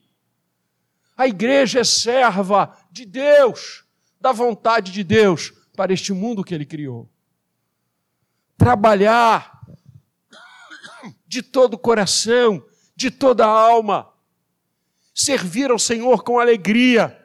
A 1.15 1.27
igreja 1.27 1.79
é 1.79 1.83
serva 1.83 2.77
de 2.91 3.05
Deus, 3.05 3.85
da 4.19 4.31
vontade 4.31 4.91
de 4.91 5.03
Deus 5.03 5.53
para 5.75 5.93
este 5.93 6.13
mundo 6.13 6.43
que 6.43 6.53
Ele 6.53 6.65
criou. 6.65 7.09
Trabalhar 8.57 9.61
de 11.25 11.41
todo 11.41 11.75
o 11.75 11.79
coração, 11.79 12.63
de 12.95 13.09
toda 13.09 13.45
a 13.45 13.49
alma. 13.49 14.11
Servir 15.13 15.71
ao 15.71 15.79
Senhor 15.79 16.23
com 16.23 16.39
alegria. 16.39 17.17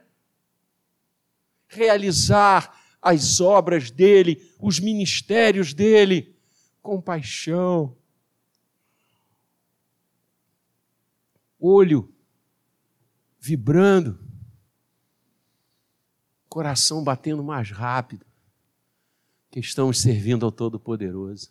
Realizar 1.69 2.75
as 3.03 3.41
obras 3.41 3.91
dele, 3.91 4.53
os 4.61 4.81
ministérios 4.81 5.75
dele, 5.75 6.37
com 6.83 7.01
paixão. 7.01 7.97
Olho 11.59 12.13
vibrando, 13.39 14.19
coração 16.49 17.05
batendo 17.05 17.45
mais 17.45 17.71
rápido, 17.71 18.27
que 19.51 19.61
estamos 19.61 20.01
servindo 20.01 20.45
ao 20.45 20.53
Todo-Poderoso. 20.53 21.51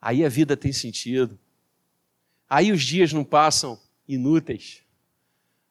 Aí 0.00 0.24
a 0.24 0.28
vida 0.28 0.56
tem 0.56 0.72
sentido. 0.72 1.38
Aí 2.48 2.72
os 2.72 2.82
dias 2.82 3.12
não 3.12 3.24
passam 3.24 3.80
inúteis. 4.06 4.82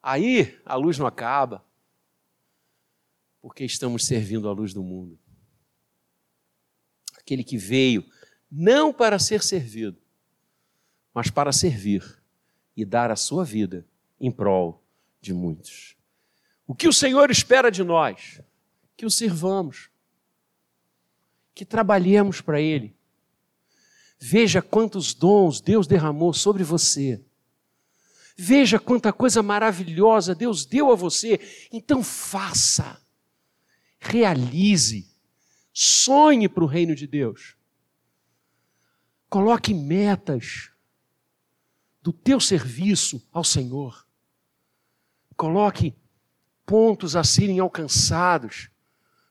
Aí 0.02 0.60
a 0.66 0.76
luz 0.76 0.97
não 0.97 1.06
acaba. 1.06 1.64
Porque 3.41 3.64
estamos 3.64 4.06
servindo 4.06 4.47
a 4.47 4.54
luz 4.54 4.74
do 4.74 4.82
mundo. 4.82 5.20
Aquele 7.18 7.43
que 7.43 7.58
veio 7.58 8.04
não 8.49 8.91
para 8.91 9.20
ser 9.20 9.43
servido, 9.43 10.02
mas 11.14 11.30
para 11.30 11.52
servir 11.52 12.20
e 12.82 12.86
dar 12.86 13.11
a 13.11 13.15
sua 13.15 13.43
vida 13.43 13.86
em 14.19 14.32
prol 14.32 14.84
de 15.19 15.34
muitos. 15.34 15.95
O 16.67 16.75
que 16.75 16.88
o 16.88 16.93
Senhor 16.93 17.29
espera 17.32 17.71
de 17.71 17.84
nós? 17.84 18.41
Que 18.95 19.05
o 19.05 19.09
sirvamos, 19.09 19.89
que 21.53 21.65
trabalhemos 21.65 22.41
para 22.41 22.61
Ele, 22.61 22.95
Veja 24.23 24.61
quantos 24.61 25.15
dons 25.15 25.59
Deus 25.59 25.88
derramou 25.88 26.32
sobre 26.32 26.63
você. 26.63 27.19
Veja 28.38 28.79
quanta 28.79 29.11
coisa 29.11 29.41
maravilhosa 29.41 30.36
Deus 30.36 30.63
deu 30.63 30.91
a 30.91 30.95
você. 30.95 31.39
Então 31.71 32.03
faça, 32.03 33.01
realize, 33.99 35.09
sonhe 35.73 36.47
para 36.47 36.63
o 36.63 36.67
reino 36.67 36.93
de 36.93 37.07
Deus. 37.07 37.55
Coloque 39.27 39.73
metas 39.73 40.70
do 42.02 42.12
teu 42.12 42.39
serviço 42.39 43.26
ao 43.32 43.43
Senhor. 43.43 44.06
Coloque 45.36 45.95
pontos 46.66 47.16
a 47.16 47.24
serem 47.24 47.60
alcançados 47.60 48.70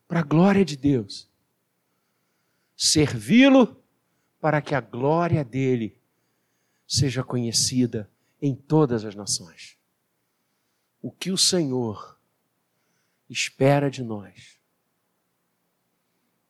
para 0.07 0.21
a 0.21 0.25
glória 0.25 0.65
de 0.65 0.77
Deus. 0.77 1.29
Servi-lo 2.77 3.83
para 4.41 4.63
que 4.63 4.75
a 4.75 4.81
glória 4.81 5.45
dele 5.45 5.99
seja 6.87 7.23
conhecida 7.23 8.11
em 8.41 8.55
todas 8.55 9.05
as 9.05 9.15
nações. 9.15 9.77
O 11.03 11.11
que 11.11 11.31
o 11.31 11.39
Senhor 11.39 12.19
espera 13.29 13.91
de 13.91 14.03
nós, 14.03 14.59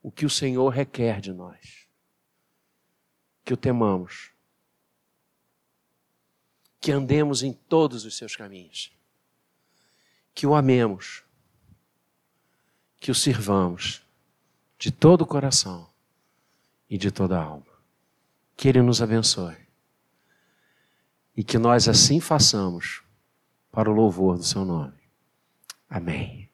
o 0.02 0.10
que 0.10 0.24
o 0.24 0.30
Senhor 0.30 0.70
requer 0.70 1.20
de 1.20 1.32
nós, 1.32 1.86
que 3.44 3.52
o 3.52 3.56
temamos, 3.56 4.32
que 6.80 6.90
andemos 6.90 7.42
em 7.42 7.52
todos 7.52 8.04
os 8.04 8.16
seus 8.16 8.34
caminhos, 8.34 8.90
que 10.34 10.46
o 10.46 10.54
amemos, 10.54 11.22
que 12.98 13.10
o 13.10 13.14
sirvamos 13.14 14.02
de 14.78 14.90
todo 14.90 15.22
o 15.22 15.26
coração 15.26 15.88
e 16.88 16.96
de 16.96 17.10
toda 17.10 17.38
a 17.38 17.42
alma. 17.42 17.66
Que 18.56 18.68
Ele 18.68 18.82
nos 18.82 19.00
abençoe 19.00 19.56
e 21.36 21.44
que 21.44 21.58
nós 21.58 21.88
assim 21.88 22.20
façamos 22.20 23.02
para 23.70 23.90
o 23.90 23.94
louvor 23.94 24.36
do 24.36 24.44
Seu 24.44 24.64
nome. 24.64 24.98
Amém. 25.88 26.49